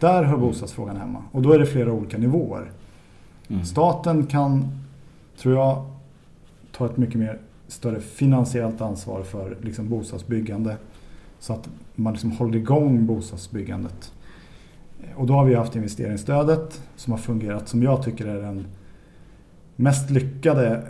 Där 0.00 0.22
hör 0.22 0.36
bostadsfrågan 0.36 0.96
hemma. 0.96 1.22
Och 1.32 1.42
då 1.42 1.52
är 1.52 1.58
det 1.58 1.66
flera 1.66 1.92
olika 1.92 2.18
nivåer. 2.18 2.70
Mm. 3.48 3.64
Staten 3.64 4.26
kan, 4.26 4.80
tror 5.36 5.54
jag, 5.54 5.86
ta 6.72 6.86
ett 6.86 6.96
mycket 6.96 7.16
mer 7.16 7.38
större 7.68 8.00
finansiellt 8.00 8.80
ansvar 8.80 9.22
för 9.22 9.56
liksom 9.62 9.88
bostadsbyggande. 9.88 10.76
Så 11.38 11.52
att 11.52 11.68
man 11.94 12.12
liksom 12.12 12.30
håller 12.30 12.56
igång 12.56 13.06
bostadsbyggandet. 13.06 14.12
Och 15.16 15.26
då 15.26 15.34
har 15.34 15.44
vi 15.44 15.54
haft 15.54 15.76
investeringsstödet 15.76 16.82
som 16.96 17.12
har 17.12 17.18
fungerat 17.18 17.68
som 17.68 17.82
jag 17.82 18.02
tycker 18.02 18.26
är 18.26 18.42
den 18.42 18.66
mest 19.76 20.10
lyckade 20.10 20.82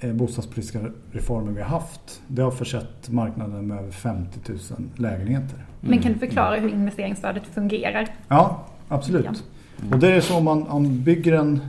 eh, 0.00 0.12
bostadspolitiska 0.12 0.80
reformen 1.12 1.54
vi 1.54 1.60
har 1.60 1.68
haft. 1.68 2.22
Det 2.26 2.42
har 2.42 2.50
försett 2.50 3.10
marknaden 3.10 3.66
med 3.66 3.78
över 3.78 3.90
50 3.90 4.40
000 4.48 4.58
lägenheter. 4.96 5.66
Men 5.80 6.02
kan 6.02 6.12
du 6.12 6.18
förklara 6.18 6.56
hur 6.56 6.68
investeringsstödet 6.68 7.46
fungerar? 7.46 8.08
Ja, 8.28 8.66
absolut. 8.88 9.44
Och 9.92 9.98
det 9.98 10.08
är 10.08 10.20
så 10.20 10.36
om 10.36 10.44
man, 10.44 10.66
om 10.66 10.82
man 10.82 11.02
bygger 11.02 11.32
en, 11.32 11.60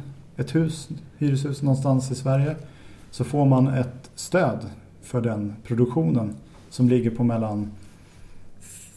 ett 0.42 0.56
hus, 0.56 0.90
hyreshus 1.18 1.62
någonstans 1.62 2.12
i 2.12 2.16
Sverige 2.16 2.56
så 3.12 3.24
får 3.24 3.46
man 3.46 3.68
ett 3.68 4.12
stöd 4.16 4.60
för 5.02 5.22
den 5.22 5.54
produktionen 5.64 6.36
som 6.70 6.90
ligger 6.90 7.12
på 7.12 7.24
mellan 7.24 7.72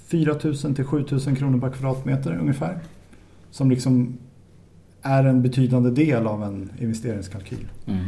4 0.06 0.36
000 0.44 0.74
till 0.74 0.84
7 0.84 1.04
000 1.10 1.36
kronor 1.36 1.60
per 1.60 1.70
kvadratmeter 1.70 2.38
ungefär. 2.40 2.78
Som 3.50 3.70
liksom 3.70 4.18
är 5.02 5.24
en 5.24 5.42
betydande 5.42 5.90
del 5.90 6.26
av 6.26 6.42
en 6.42 6.70
investeringskalkyl. 6.78 7.68
Mm. 7.86 8.04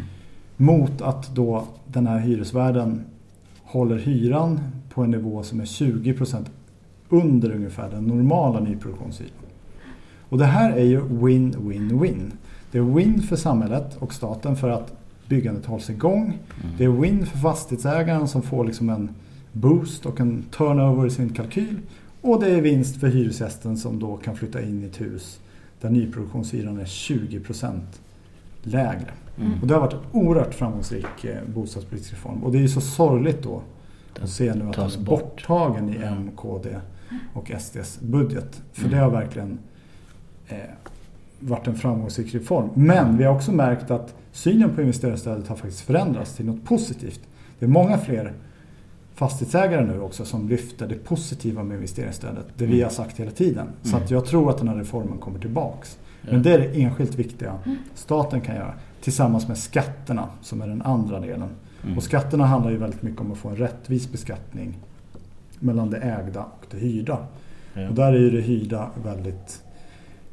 Mot 0.56 1.02
att 1.02 1.34
då 1.34 1.66
den 1.86 2.06
här 2.06 2.18
hyresvärden 2.18 3.04
håller 3.62 3.98
hyran 3.98 4.60
på 4.94 5.02
en 5.02 5.10
nivå 5.10 5.42
som 5.42 5.60
är 5.60 5.64
20% 5.64 6.44
under 7.08 7.50
ungefär 7.50 7.90
den 7.90 8.04
normala 8.04 8.60
nyproduktionshyran. 8.60 9.32
Och 10.28 10.38
det 10.38 10.44
här 10.44 10.72
är 10.72 10.84
ju 10.84 11.00
win-win-win. 11.00 12.32
Det 12.72 12.78
är 12.78 12.82
win 12.82 13.22
för 13.22 13.36
samhället 13.36 13.96
och 13.98 14.14
staten 14.14 14.56
för 14.56 14.68
att 14.70 14.92
byggandet 15.28 15.66
hålls 15.66 15.90
igång. 15.90 16.24
Mm. 16.24 16.76
Det 16.78 16.84
är 16.84 16.88
win 16.88 17.26
för 17.26 17.38
fastighetsägaren 17.38 18.28
som 18.28 18.42
får 18.42 18.64
liksom 18.64 18.90
en 18.90 19.10
boost 19.52 20.06
och 20.06 20.20
en 20.20 20.42
turnover 20.42 21.06
i 21.06 21.10
sin 21.10 21.28
kalkyl. 21.34 21.78
Och 22.20 22.40
det 22.40 22.50
är 22.50 22.60
vinst 22.60 23.00
för 23.00 23.06
hyresgästen 23.08 23.76
som 23.76 23.98
då 23.98 24.16
kan 24.16 24.36
flytta 24.36 24.62
in 24.62 24.82
i 24.82 24.86
ett 24.86 25.00
hus 25.00 25.40
där 25.80 25.90
nyproduktionshyran 25.90 26.78
är 26.80 26.84
20% 26.84 27.80
lägre. 28.62 29.10
Mm. 29.38 29.60
Och 29.60 29.66
det 29.66 29.74
har 29.74 29.80
varit 29.80 29.92
en 29.92 29.98
oerhört 30.12 30.54
framgångsrik 30.54 31.24
eh, 31.24 31.36
bostadspolitisk 31.54 32.12
reform. 32.12 32.44
Och 32.44 32.52
det 32.52 32.58
är 32.58 32.62
ju 32.62 32.68
så 32.68 32.80
sorgligt 32.80 33.42
då 33.42 33.62
att 34.22 34.30
se 34.30 34.54
nu 34.54 34.68
att 34.68 34.76
den 34.76 34.84
är 34.84 34.98
bort. 34.98 35.06
borttagen 35.06 35.88
i 35.90 35.96
Ja. 36.02 36.06
M, 36.06 36.30
KD 36.36 36.76
och 37.34 37.50
SDs 37.60 38.00
budget. 38.00 38.62
För 38.72 38.82
Mm. 38.82 38.92
det 38.92 39.04
har 39.04 39.10
verkligen 39.10 39.58
eh, 40.48 40.56
varit 41.40 41.66
en 41.66 41.74
framgångsrik 41.76 42.34
reform. 42.34 42.68
Men 42.74 43.16
vi 43.16 43.24
har 43.24 43.34
också 43.34 43.52
märkt 43.52 43.90
att 43.90 44.14
synen 44.32 44.74
på 44.74 44.80
investeringsstödet 44.82 45.48
har 45.48 45.56
faktiskt 45.56 45.80
förändrats 45.80 46.34
till 46.36 46.46
något 46.46 46.64
positivt. 46.64 47.20
Det 47.58 47.64
är 47.64 47.68
många 47.68 47.98
fler 47.98 48.32
fastighetsägare 49.14 49.86
nu 49.86 50.00
också 50.00 50.24
som 50.24 50.48
lyfter 50.48 50.86
det 50.88 50.94
positiva 50.94 51.62
med 51.62 51.74
investeringsstödet. 51.74 52.46
Det 52.56 52.66
vi 52.66 52.72
Mm. 52.74 52.84
har 52.84 52.90
sagt 52.90 53.20
hela 53.20 53.30
tiden. 53.30 53.66
Så 53.82 53.88
Mm. 53.88 54.02
att 54.04 54.10
jag 54.10 54.26
tror 54.26 54.50
att 54.50 54.58
den 54.58 54.68
här 54.68 54.76
reformen 54.76 55.18
kommer 55.18 55.38
tillbaks. 55.38 55.98
Men 56.30 56.42
det 56.42 56.54
är 56.54 56.58
det 56.58 56.82
enskilt 56.82 57.14
viktiga 57.14 57.58
staten 57.94 58.40
kan 58.40 58.54
göra. 58.56 58.72
Tillsammans 59.00 59.48
med 59.48 59.58
skatterna 59.58 60.28
som 60.40 60.62
är 60.62 60.66
den 60.66 60.82
andra 60.82 61.20
delen. 61.20 61.48
Mm. 61.84 61.96
Och 61.96 62.02
skatterna 62.02 62.46
handlar 62.46 62.70
ju 62.70 62.76
väldigt 62.76 63.02
mycket 63.02 63.20
om 63.20 63.32
att 63.32 63.38
få 63.38 63.48
en 63.48 63.56
rättvis 63.56 64.12
beskattning 64.12 64.78
mellan 65.58 65.90
det 65.90 65.98
ägda 65.98 66.40
och 66.40 66.66
det 66.70 66.76
hyrda. 66.78 67.18
Och 67.88 67.94
där 67.94 68.12
är 68.12 68.18
ju 68.18 68.30
det 68.30 68.40
hyrda 68.40 68.90
väldigt 69.04 69.62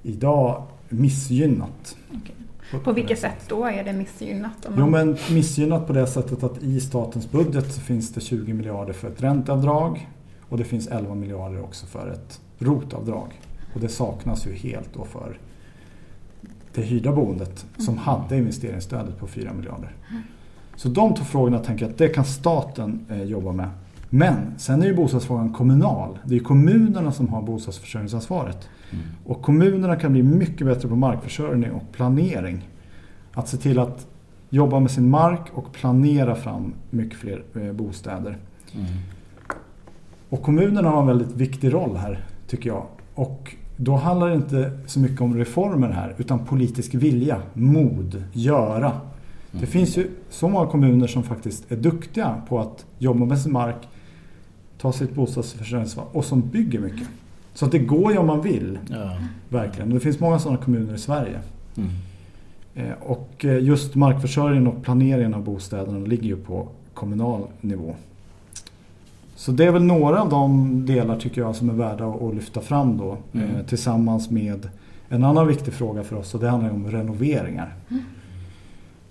idag 0.04 0.64
missgynnat. 0.94 1.98
På 2.84 2.92
vilket 2.92 3.20
sätt 3.20 3.46
då 3.50 3.66
är 3.66 3.84
det 3.84 3.94
missgynnat? 3.94 4.66
Om 4.66 4.74
Jo 4.78 4.82
man- 4.90 4.92
men 4.92 5.18
missgynnat 5.36 5.88
på 5.88 5.94
det 5.94 6.08
sättet 6.08 6.44
att 6.44 6.64
i 6.64 6.80
statens 6.82 7.32
budget 7.32 7.74
så 7.74 7.82
finns 7.82 8.14
det 8.14 8.22
20 8.22 8.54
miljarder 8.54 8.94
för 8.94 9.08
ett 9.08 9.24
ränteavdrag 9.24 10.10
och 10.50 10.58
det 10.58 10.64
finns 10.64 10.88
11 10.88 11.16
miljarder 11.16 11.64
också 11.64 11.86
för 11.86 12.10
ett 12.12 12.42
rotavdrag. 12.60 13.42
Och 13.74 13.80
det 13.80 13.90
saknas 13.90 14.48
ju 14.48 14.52
helt 14.54 14.90
då 14.94 15.06
för 15.06 15.38
det 16.74 16.82
hyrda 16.82 17.12
boendet 17.12 17.66
som 17.78 17.98
hade 17.98 18.38
investeringsstödet 18.38 19.18
på 19.20 19.28
4 19.28 19.54
miljarder. 19.54 19.96
Så 20.76 20.90
de 20.90 21.14
två 21.16 21.24
frågorna 21.26 21.60
tänker 21.60 21.86
jag 21.86 21.92
att 21.92 21.98
det 21.98 22.08
kan 22.08 22.26
staten 22.26 23.06
eh, 23.10 23.24
jobba 23.24 23.52
med. 23.52 23.70
Men 24.10 24.36
sen 24.58 24.82
är 24.82 24.86
ju 24.86 24.96
bostadsfrågan 24.96 25.54
kommunal. 25.54 26.20
Det 26.26 26.36
är 26.36 26.40
kommunerna 26.40 27.12
som 27.12 27.28
har 27.30 27.42
bostadsförsörjningsansvaret. 27.42 28.70
Och 29.26 29.42
kommunerna 29.42 29.96
kan 29.96 30.12
bli 30.12 30.24
mycket 30.24 30.68
bättre 30.68 30.90
på 30.90 30.96
markförsörjning 30.96 31.72
och 31.72 31.92
planering. 31.92 32.70
Att 33.34 33.48
se 33.48 33.58
till 33.58 33.80
att 33.80 34.08
jobba 34.50 34.80
med 34.80 34.92
sin 34.92 35.10
mark 35.10 35.42
och 35.54 35.74
planera 35.74 36.36
fram 36.36 36.74
mycket 36.90 37.20
fler 37.20 37.44
eh, 37.56 37.74
bostäder. 37.74 38.38
Mm. 38.76 38.86
Och 40.30 40.42
kommunerna 40.42 40.90
har 40.90 41.02
en 41.02 41.08
väldigt 41.08 41.36
viktig 41.36 41.74
roll 41.74 41.98
här 41.98 42.26
tycker 42.48 42.70
jag. 42.70 42.86
Och 43.16 43.56
då 43.78 43.96
handlar 43.96 44.30
det 44.30 44.36
inte 44.36 44.72
så 44.86 45.00
mycket 45.00 45.22
om 45.22 45.38
reformer 45.38 45.90
här 45.90 46.16
utan 46.18 46.46
politisk 46.46 46.94
vilja, 46.96 47.42
mod, 47.54 48.24
göra. 48.34 48.92
Det 49.52 49.58
Mm. 49.58 49.68
finns 49.68 49.98
ju 49.98 50.08
så 50.30 50.48
många 50.48 50.68
kommuner 50.68 51.08
som 51.08 51.24
faktiskt 51.24 51.72
är 51.72 51.76
duktiga 51.76 52.42
på 52.50 52.60
att 52.60 52.86
jobba 53.00 53.26
med 53.26 53.40
sin 53.40 53.52
mark, 53.52 53.88
ta 54.78 54.92
sitt 54.94 55.16
bostadsförsörjningsansvar 55.16 56.06
och 56.12 56.26
som 56.26 56.42
bygger 56.42 56.80
mycket. 56.80 57.08
Så 57.54 57.66
att 57.66 57.72
det 57.72 57.80
går 57.80 58.12
ju 58.12 58.18
om 58.18 58.28
man 58.28 58.42
vill, 58.42 58.80
Ja. 58.90 59.18
verkligen. 59.50 59.88
Och 59.88 59.94
det 59.94 60.00
finns 60.00 60.20
många 60.20 60.40
sådana 60.40 60.58
kommuner 60.62 60.94
i 60.94 60.98
Sverige. 60.98 61.40
Mm. 61.78 61.90
Eh, 62.76 62.94
Och 63.02 63.46
eh, 63.46 63.64
just 63.64 63.96
markförsörjningen 63.96 64.68
och 64.68 64.84
planeringen 64.84 65.34
av 65.34 65.44
bostäderna 65.44 66.00
ligger 66.06 66.24
ju 66.28 66.36
på 66.38 66.68
kommunal 66.94 67.42
nivå. 67.62 67.96
Så 69.36 69.52
det 69.52 69.66
är 69.66 69.72
väl 69.72 69.84
några 69.84 70.22
av 70.22 70.30
de 70.30 70.86
delar 70.86 71.20
tycker 71.20 71.42
jag 71.42 71.56
som 71.56 71.70
är 71.70 71.74
värda 71.74 72.06
att 72.08 72.36
lyfta 72.36 72.62
fram 72.62 72.98
då 72.98 73.18
Mm. 73.34 73.50
eh, 73.56 73.66
tillsammans 73.66 74.30
med 74.30 74.70
en 75.10 75.24
annan 75.24 75.48
viktig 75.48 75.74
fråga 75.74 76.04
för 76.04 76.16
oss 76.16 76.34
och 76.36 76.40
det 76.42 76.50
handlar 76.50 76.70
ju 76.70 76.76
om 76.76 76.92
renoveringar. 76.92 77.74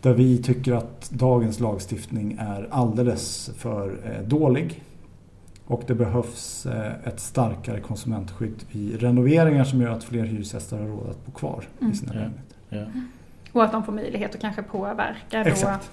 Där 0.00 0.14
vi 0.14 0.38
tycker 0.38 0.72
att 0.72 1.10
dagens 1.10 1.60
lagstiftning 1.60 2.36
är 2.40 2.68
alldeles 2.70 3.50
för 3.56 3.88
eh, 4.04 4.28
dålig. 4.28 4.82
Och 5.72 5.82
det 5.86 5.94
behövs 5.94 6.66
eh, 6.66 6.92
ett 7.08 7.20
starkare 7.20 7.80
konsumentskydd 7.80 8.64
i 8.70 8.96
renoveringar 8.96 9.64
som 9.64 9.80
gör 9.80 9.90
att 9.90 10.04
fler 10.04 10.24
hyresgäster 10.24 10.78
har 10.78 10.86
råd 10.86 11.10
att 11.10 11.26
bo 11.26 11.32
kvar 11.32 11.64
Mm. 11.80 11.92
i 11.92 11.96
sina 11.96 12.12
Ja. 12.14 12.20
lägenheter. 12.20 12.56
Ja. 12.68 12.86
Och 13.52 13.64
att 13.64 13.72
de 13.72 13.84
får 13.84 13.92
möjlighet 13.92 14.34
att 14.34 14.40
kanske 14.40 14.62
påverka. 14.62 15.42
Då. 15.44 15.50
Exakt. 15.50 15.90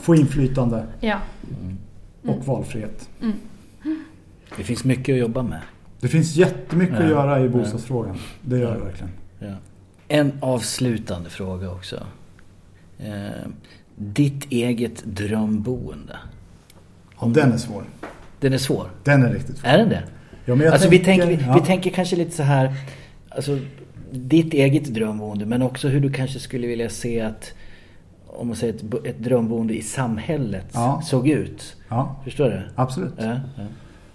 Få 0.00 0.14
inflytande 0.14 0.86
Ja. 1.00 1.18
Mm. 1.60 1.76
och 2.22 2.28
Mm. 2.34 2.44
valfrihet. 2.46 3.08
Det 4.56 4.62
finns 4.62 4.84
mycket 4.84 5.12
att 5.12 5.18
jobba 5.18 5.42
med. 5.42 5.60
Det 6.00 6.08
finns 6.08 6.36
jättemycket 6.36 6.96
Ja. 6.98 7.04
att 7.04 7.10
göra 7.10 7.40
i 7.40 7.42
Ja. 7.42 7.48
bostadsfrågan. 7.48 8.16
Det 8.40 8.58
gör 8.58 8.72
det 8.72 8.78
Ja. 8.78 8.84
verkligen. 8.84 9.12
Ja. 9.38 9.54
En 10.08 10.32
avslutande 10.40 11.30
fråga 11.30 11.70
också. 11.70 12.06
Eh, 12.98 13.48
ditt 13.96 14.52
eget 14.52 15.04
drömboende. 15.04 16.16
Ja, 17.20 17.26
den 17.26 17.52
är 17.52 17.56
svår. 17.56 17.84
Den 18.40 18.52
är 18.52 18.58
svår. 18.58 18.90
Den 19.04 19.22
är 19.22 19.32
riktigt 19.32 19.58
svår. 19.58 19.68
Är 19.68 19.78
den 19.78 19.88
det? 19.88 20.02
Ja, 20.44 20.54
men 20.54 20.64
jag 20.64 20.72
Alltså 20.72 20.88
vi, 20.88 20.98
tänker, 20.98 21.26
vi, 21.26 21.38
ja. 21.46 21.54
vi 21.54 21.66
tänker 21.66 21.90
kanske 21.90 22.16
lite 22.16 22.30
så 22.36 22.42
här. 22.42 22.72
Alltså, 23.28 23.58
ditt 24.10 24.54
eget 24.54 24.84
drömboende 24.94 25.46
men 25.46 25.62
också 25.62 25.88
hur 25.88 26.00
du 26.00 26.12
kanske 26.12 26.38
skulle 26.38 26.66
vilja 26.66 26.88
se 26.90 27.20
att 27.20 27.52
om 28.26 28.46
man 28.48 28.56
säger 28.56 28.74
ett, 28.74 29.06
ett 29.06 29.18
drömboende 29.18 29.74
i 29.74 29.82
samhället 29.82 30.66
Ja. 30.72 31.02
såg 31.04 31.28
ut. 31.28 31.76
Ja, 31.88 32.16
Förstår 32.24 32.44
du? 32.50 32.62
absolut. 32.74 33.12
Ja. 33.18 33.24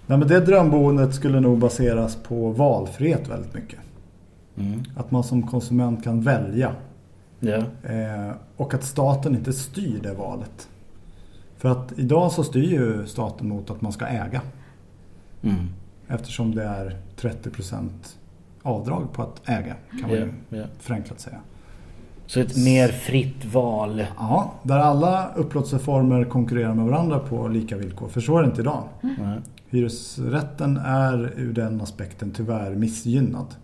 Nej, 0.08 0.18
men 0.18 0.28
det 0.28 0.40
drömboendet 0.40 1.16
skulle 1.16 1.40
nog 1.40 1.58
baseras 1.58 2.16
på 2.16 2.50
valfrihet 2.52 3.28
väldigt 3.28 3.54
mycket. 3.54 3.80
Mm. 4.58 4.84
Att 4.96 5.12
man 5.12 5.24
som 5.24 5.48
konsument 5.48 6.04
kan 6.04 6.22
välja. 6.22 6.72
ja. 7.40 7.56
Eh, 7.90 8.32
och 8.58 8.74
att 8.74 8.84
staten 8.84 9.36
inte 9.36 9.54
styr 9.54 10.00
det 10.04 10.14
valet. 10.14 10.68
För 11.60 11.70
att 11.70 11.94
idag 12.00 12.32
så 12.32 12.44
styr 12.44 12.72
ju 12.72 13.08
staten 13.08 13.48
mot 13.50 13.70
att 13.70 13.82
man 13.82 13.92
ska 13.92 14.06
äga. 14.06 14.42
Mm. 15.42 15.68
Eftersom 16.08 16.56
det 16.56 16.64
är 16.64 16.98
30% 17.18 17.90
avdrag 18.64 19.14
på 19.14 19.22
att 19.24 19.50
äga. 19.50 19.76
Kan 19.92 20.02
man 20.02 20.12
Ja, 20.12 20.18
ju 20.18 20.58
ja. 20.60 20.66
förenklat 20.80 21.20
säga. 21.20 21.38
Så 22.26 22.40
ett 22.40 22.58
mer 22.58 22.88
fritt 22.88 23.46
val. 23.46 24.06
Ja, 24.18 24.54
där 24.64 24.78
alla 24.78 25.32
upplåtelseformer 25.36 26.24
konkurrerar 26.24 26.74
med 26.74 26.86
varandra 26.86 27.20
på 27.20 27.48
lika 27.48 27.78
villkor. 27.78 28.08
För 28.08 28.22
så 28.22 28.38
är 28.38 28.42
det 28.42 28.48
inte 28.48 28.62
idag. 28.62 28.84
Ja. 29.02 29.36
Hyresrätten 29.70 30.78
är 30.78 31.34
ur 31.38 31.54
den 31.54 31.82
aspekten 31.82 32.32
tyvärr 32.32 32.76
missgynnad. 32.76 33.56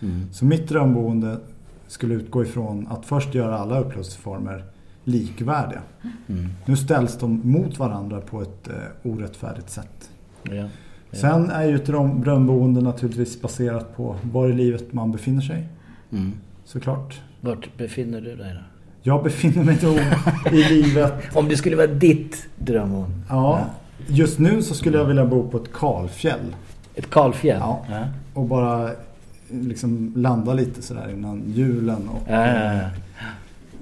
Mm. 0.00 0.32
Så 0.32 0.44
mitt 0.44 0.68
drömboende 0.68 1.38
skulle 1.86 2.14
utgå 2.14 2.42
ifrån 2.42 2.86
att 2.90 3.06
först 3.06 3.34
göra 3.34 3.58
alla 3.58 3.80
upplåtelseformer 3.80 4.64
likvärdiga. 5.10 5.80
Mm. 6.28 6.48
Nu 6.64 6.76
ställs 6.76 7.18
de 7.18 7.40
mot 7.44 7.78
varandra 7.78 8.20
på 8.20 8.42
ett 8.42 8.68
eh, 8.68 9.10
orättfärdigt 9.10 9.70
sätt. 9.70 10.10
Ja. 10.42 10.54
Ja. 10.54 10.66
Sen 11.12 11.50
är 11.50 11.64
ju 11.64 11.74
ett 11.74 11.86
dröm- 11.88 12.22
drömboende 12.24 12.80
naturligtvis 12.80 13.42
baserat 13.42 13.96
på 13.96 14.16
var 14.22 14.48
i 14.48 14.52
livet 14.52 14.92
man 14.92 15.12
befinner 15.12 15.40
sig. 15.42 15.68
Mm. 16.12 16.32
Såklart. 16.64 17.20
Vart 17.40 17.76
befinner 17.76 18.20
du 18.20 18.36
dig 18.36 18.52
då? 18.54 18.60
Jag 19.02 19.22
befinner 19.24 19.64
mig 19.64 19.78
då 19.80 19.98
i 20.56 20.64
livet. 20.68 21.12
Om 21.36 21.48
det 21.48 21.56
skulle 21.56 21.76
vara 21.76 21.86
ditt 21.86 22.48
drömmål? 22.58 23.06
Ja, 23.28 23.60
just 24.08 24.38
nu 24.38 24.62
så 24.62 24.74
skulle 24.74 24.98
jag 24.98 25.04
vilja 25.04 25.26
bo 25.26 25.48
på 25.50 25.56
ett 25.56 25.72
kalfjäll. 25.72 26.56
Ett 26.94 27.10
kalfjäll? 27.10 27.58
Ja. 27.58 27.84
Och 28.34 28.46
bara 28.46 28.90
liksom 29.50 30.12
landa 30.16 30.54
lite 30.54 30.82
sådär 30.82 31.10
innan 31.12 31.42
julen 31.46 32.08
och 32.08 32.22
Ja, 32.28 32.46
ja, 32.46 32.72
ja. 32.74 32.88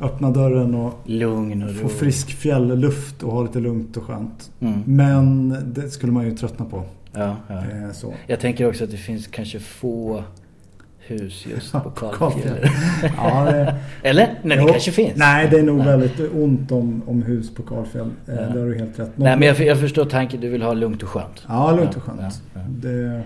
Öppna 0.01 0.31
dörren 0.31 0.75
och 0.75 0.93
Lugn 1.05 1.63
och 1.63 1.71
få 1.75 1.89
frisk 1.89 2.31
fjällluft 2.31 3.23
och 3.23 3.33
ha 3.33 3.43
lite 3.43 3.61
lugnt 3.61 3.97
och 3.97 4.03
skönt. 4.03 4.51
Mm. 4.61 4.81
Men 4.85 5.49
det 5.75 5.91
skulle 5.91 6.13
man 6.13 6.25
ju 6.25 6.37
tröttna 6.37 6.65
på. 6.65 6.83
Ja, 7.13 7.37
ja. 7.49 7.55
Eh, 7.57 7.93
så. 7.93 8.15
Jag 8.27 8.41
tänker 8.41 8.69
också 8.69 8.85
att 8.85 8.91
det 8.91 8.97
finns 8.97 9.27
kanske 9.27 9.59
få 9.61 10.25
hus 10.99 11.47
just 11.47 11.73
på 11.73 11.91
kalfjäll. 12.19 12.71
Ja, 13.17 13.45
det, 13.45 13.77
Eller? 14.09 14.27
Nej, 14.43 14.57
det 14.57 14.63
Jo. 14.63 14.69
kanske 14.69 14.93
finns. 14.93 15.17
Nej, 15.17 15.49
det 15.51 15.59
är 15.59 15.63
nog 15.63 15.77
Nej. 15.79 15.87
väldigt 15.87 16.21
ont 16.35 16.73
om, 16.73 17.03
om 17.07 17.23
hus 17.23 17.55
på 17.55 17.63
kalfjäll. 17.63 18.11
Eh, 18.27 18.35
Ja. 18.35 18.41
Det 18.41 18.59
har 18.61 18.67
du 18.67 18.79
helt 18.79 18.99
rätt. 18.99 19.11
Nej, 19.17 19.37
men 19.39 19.49
jag, 19.49 19.61
jag 19.61 19.81
förstår 19.81 20.05
tanken. 20.05 20.41
Du 20.41 20.49
vill 20.49 20.63
ha 20.63 20.73
lugnt 20.73 21.03
och 21.03 21.09
skönt. 21.09 21.45
Ja, 21.49 21.73
lugnt 21.77 21.97
och 21.97 22.03
skönt. 22.03 22.43
Det... 22.69 23.23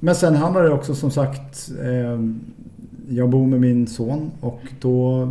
Men 0.00 0.14
sen 0.14 0.36
handlar 0.36 0.62
det 0.62 0.70
också 0.70 0.94
som 0.94 1.10
sagt 1.10 1.70
eh, 1.82 2.18
Jag 3.12 3.28
bor 3.28 3.46
med 3.46 3.60
min 3.60 3.86
son 3.86 4.30
och 4.40 4.60
då 4.80 5.28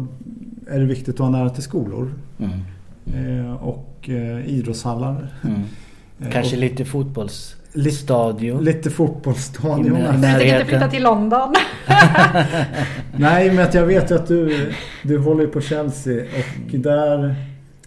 är 0.67 0.79
det 0.79 0.85
viktigt 0.85 1.15
att 1.15 1.19
ha 1.19 1.29
nära 1.29 1.49
till 1.49 1.63
skolor 1.63 2.13
Mm. 2.39 3.45
eh, 3.45 3.53
och 3.53 4.09
eh, 4.09 4.49
idrottshallar. 4.49 5.27
Mm. 5.43 5.61
Eh, 6.21 6.31
Kanske 6.31 6.55
och 6.55 6.61
lite 6.61 6.85
fotbollsstadion. 6.85 8.63
lite 8.63 8.89
fotbollsstadion. 8.89 9.83
Du 9.85 10.21
tänker 10.21 10.53
inte 10.53 10.65
flytta 10.65 10.87
till 10.87 11.03
London? 11.03 11.53
Nej, 13.17 13.51
men 13.51 13.65
att 13.65 13.73
jag 13.73 13.85
vet 13.85 14.11
ju 14.11 14.15
att 14.15 14.27
du, 14.27 14.71
du 15.03 15.17
håller 15.17 15.47
på 15.47 15.61
Chelsea 15.61 16.23
och 16.23 16.79
där 16.79 17.35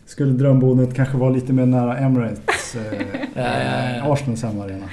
skulle 0.07 0.33
drömboendet 0.33 0.94
kanske 0.94 1.16
vara 1.16 1.31
lite 1.31 1.52
mer 1.52 1.66
nära 1.66 1.98
Emirates, 1.98 2.76
eh, 2.76 2.83
Ja, 3.35 3.42
ja, 3.42 3.96
ja. 3.96 4.12
Arsenals 4.12 4.42
hemmaarena. 4.42 4.85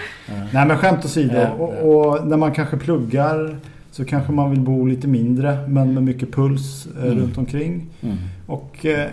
Nej 0.54 0.66
men 0.68 0.78
skämt 0.78 1.06
åsido. 1.06 1.48
Och, 1.60 1.74
och 1.96 2.28
när 2.28 2.38
man 2.38 2.52
kanske 2.52 2.78
pluggar 2.78 3.58
så 4.00 4.06
kanske 4.06 4.32
man 4.32 4.50
vill 4.52 4.60
bo 4.60 4.86
lite 4.86 5.08
mindre 5.08 5.68
men 5.68 5.94
med 5.94 6.04
mycket 6.04 6.32
puls 6.32 6.88
eh, 6.98 7.04
Mm. 7.04 7.18
runt 7.20 7.38
omkring. 7.38 7.86
Mm. 8.02 8.18
Och 8.48 8.86
eh, 8.86 9.10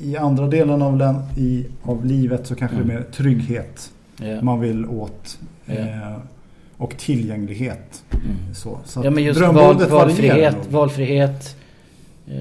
i 0.00 0.16
andra 0.16 0.46
delen 0.46 0.82
av, 0.82 0.96
län, 0.96 1.14
i, 1.36 1.66
av 1.82 2.04
livet 2.06 2.46
så 2.46 2.54
kanske 2.54 2.76
Mm. 2.76 2.88
det 2.88 2.94
är 2.94 2.98
mer 2.98 3.06
trygghet 3.12 3.90
Ja. 4.16 4.42
man 4.42 4.60
vill 4.60 4.86
åt. 4.86 5.38
Eh, 5.66 6.16
och 6.76 6.96
tillgänglighet. 6.96 8.04
Mm. 8.12 8.54
Så, 8.54 8.78
så 8.84 9.00
Ja 9.04 9.10
men 9.10 9.24
just 9.24 9.40
val, 9.40 9.86
valfrihet, 9.90 10.56
valfrihet 10.70 11.56
eh, 12.26 12.34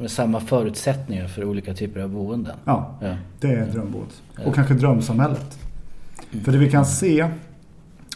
med 0.00 0.10
samma 0.10 0.40
förutsättningar 0.40 1.28
för 1.28 1.44
olika 1.44 1.74
typer 1.74 2.00
av 2.00 2.08
boenden. 2.10 2.56
Ja, 2.64 2.94
Ja. 3.02 3.16
det 3.40 3.46
är 3.52 3.66
drömboendet. 3.66 4.22
Ja. 4.36 4.42
Och 4.44 4.54
kanske 4.54 4.74
drömsamhället. 4.74 5.58
Mm. 6.32 6.44
För 6.44 6.52
det 6.52 6.58
vi 6.58 6.70
kan 6.70 6.86
se 6.86 7.28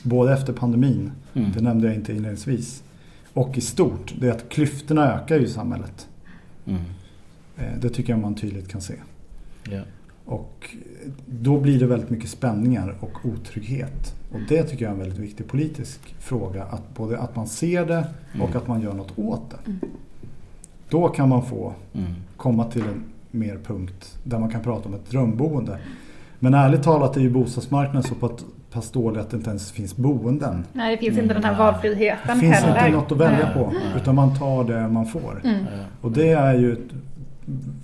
både 0.02 0.32
efter 0.34 0.52
pandemin, 0.52 1.12
Mm. 1.38 1.52
det 1.54 1.60
nämnde 1.60 1.86
jag 1.86 1.94
inte 1.96 2.12
inledningsvis, 2.12 2.82
och 3.34 3.58
i 3.58 3.60
stort, 3.60 4.14
det 4.20 4.26
är 4.28 4.32
att 4.32 4.48
klyftorna 4.48 5.14
ökar 5.14 5.38
ju 5.38 5.44
i 5.44 5.48
samhället. 5.48 6.08
Mm. 6.66 6.80
Eh, 7.56 7.78
Det 7.80 7.88
tycker 7.90 8.12
jag 8.12 8.20
man 8.20 8.34
tydligt 8.34 8.68
kan 8.68 8.80
se. 8.80 8.94
Ja. 9.70 9.80
Och 10.24 10.76
då 11.26 11.60
blir 11.60 11.80
det 11.80 11.86
väldigt 11.86 12.10
mycket 12.10 12.30
spänningar 12.30 12.94
och 13.00 13.18
otrygghet. 13.26 14.14
Och 14.32 14.40
det 14.48 14.62
tycker 14.62 14.84
jag 14.84 14.90
är 14.90 14.94
en 14.94 15.00
väldigt 15.00 15.18
viktig 15.18 15.46
politisk 15.46 16.14
fråga. 16.18 16.64
Att 16.64 16.94
både 16.94 17.18
att 17.18 17.36
man 17.36 17.46
ser 17.46 17.86
det 17.86 18.06
och 18.34 18.44
Mm. 18.48 18.56
att 18.56 18.66
man 18.68 18.80
gör 18.80 18.92
något 18.94 19.18
åt 19.18 19.50
det. 19.50 19.72
Då 20.88 21.08
kan 21.08 21.28
man 21.28 21.46
få 21.46 21.74
Mm. 21.94 22.10
komma 22.36 22.64
till 22.64 22.82
en 22.82 23.04
mer 23.30 23.58
punkt 23.64 24.18
där 24.24 24.38
man 24.38 24.50
kan 24.50 24.62
prata 24.62 24.88
om 24.88 24.94
ett 24.94 25.10
drömboende. 25.10 25.78
Men 26.38 26.54
ärligt 26.54 26.82
talat 26.82 27.16
är 27.16 27.20
ju 27.20 27.30
bostadsmarknaden 27.30 28.02
så 28.02 28.14
pass- 28.70 28.90
dålig 28.92 29.20
att 29.20 29.30
det 29.30 29.36
inte 29.36 29.50
ens 29.50 29.72
finns 29.72 29.96
boenden. 29.96 30.64
Nej, 30.72 30.96
det 30.96 31.00
finns 31.00 31.12
Mm, 31.12 31.22
inte 31.24 31.34
den 31.34 31.44
här 31.44 31.50
nej. 31.52 31.58
valfriheten 31.58 32.34
Det 32.36 32.40
finns 32.40 32.56
heller. 32.56 32.86
inte 32.86 32.98
något 32.98 33.12
att 33.12 33.18
välja 33.18 33.50
på. 33.54 33.72
Utan 33.96 34.14
man 34.14 34.38
tar 34.38 34.64
det 34.64 34.88
man 34.88 35.06
får. 35.06 35.40
Mm. 35.44 35.64
Och 36.00 36.12
det 36.12 36.28
är 36.30 36.54
ju 36.58 36.72
ett 36.72 36.78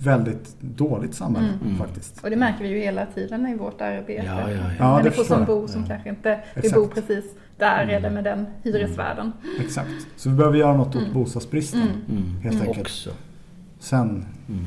väldigt 0.03 0.55
dåligt 0.61 1.15
samhälle 1.15 1.49
Mm. 1.63 1.77
faktiskt. 1.77 2.23
Och 2.23 2.29
det 2.29 2.35
märker 2.35 2.63
vi 2.63 2.69
ju 2.69 2.79
hela 2.79 3.05
tiden 3.05 3.47
i 3.47 3.55
vårt 3.55 3.81
arbete. 3.81 4.23
Ja, 4.25 4.41
ja, 4.41 4.49
ja. 4.51 4.57
Ja, 4.79 4.97
det 4.97 5.03
Människor 5.03 5.23
som 5.23 5.45
bor 5.45 5.67
som 5.67 5.81
Ja. 5.81 5.87
kanske 5.87 6.09
inte 6.09 6.39
vill 6.55 6.71
bo 6.73 6.87
precis 6.87 7.25
där 7.57 7.83
Mm. 7.83 7.95
eller 7.95 8.09
med 8.09 8.23
den 8.23 8.45
hyresvärden. 8.63 9.31
Exakt. 9.59 9.89
Så 10.17 10.29
vi 10.29 10.35
behöver 10.35 10.57
göra 10.57 10.77
något 10.77 10.95
åt 10.95 11.01
Mm. 11.01 11.13
bostadsbristen. 11.13 11.81
Mm. 11.81 11.93
Mm. 12.23 12.41
Helt 12.41 12.55
Mm. 12.55 12.67
enkelt. 12.67 12.85
Också. 12.87 13.09
Sen 13.79 14.25
Mm. 14.49 14.65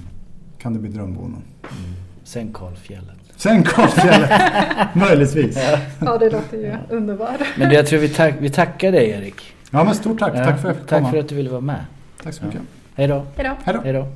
kan 0.58 0.72
det 0.72 0.78
bli 0.78 0.90
drömboenden. 0.90 1.42
Mm. 1.62 1.94
Sen 2.24 2.52
Kalfjället. 2.52 3.17
Sen 3.38 3.62
Karlsfjället, 3.62 4.30
möjligtvis. 4.94 5.58
Ja, 6.00 6.18
det 6.18 6.30
låter 6.30 6.56
ju 6.56 6.74
underbart. 6.88 7.40
Men 7.56 7.70
jag 7.70 7.86
tror 7.86 7.98
vi, 8.00 8.08
tack, 8.08 8.34
vi 8.40 8.50
tackar 8.50 8.92
dig 8.92 9.10
Erik. 9.10 9.54
Ja 9.70 9.84
men 9.84 9.94
stort 9.94 10.18
tack. 10.18 10.32
Ja, 10.36 10.44
Tack 10.44 10.60
för 10.60 10.68
att 10.68 10.74
jag 10.74 10.76
fick 10.76 10.86
tack 10.88 10.98
komma. 10.98 11.10
för 11.10 11.18
att 11.18 11.28
du 11.28 11.34
ville 11.34 11.50
vara 11.50 11.60
med. 11.60 11.84
Tack 12.24 12.34
så 12.34 12.40
Ja. 12.42 12.46
mycket. 12.46 12.60
Då. 12.60 12.64
Hej 12.94 13.08
då. 13.08 13.80
Hej 13.84 13.92
då. 13.92 14.06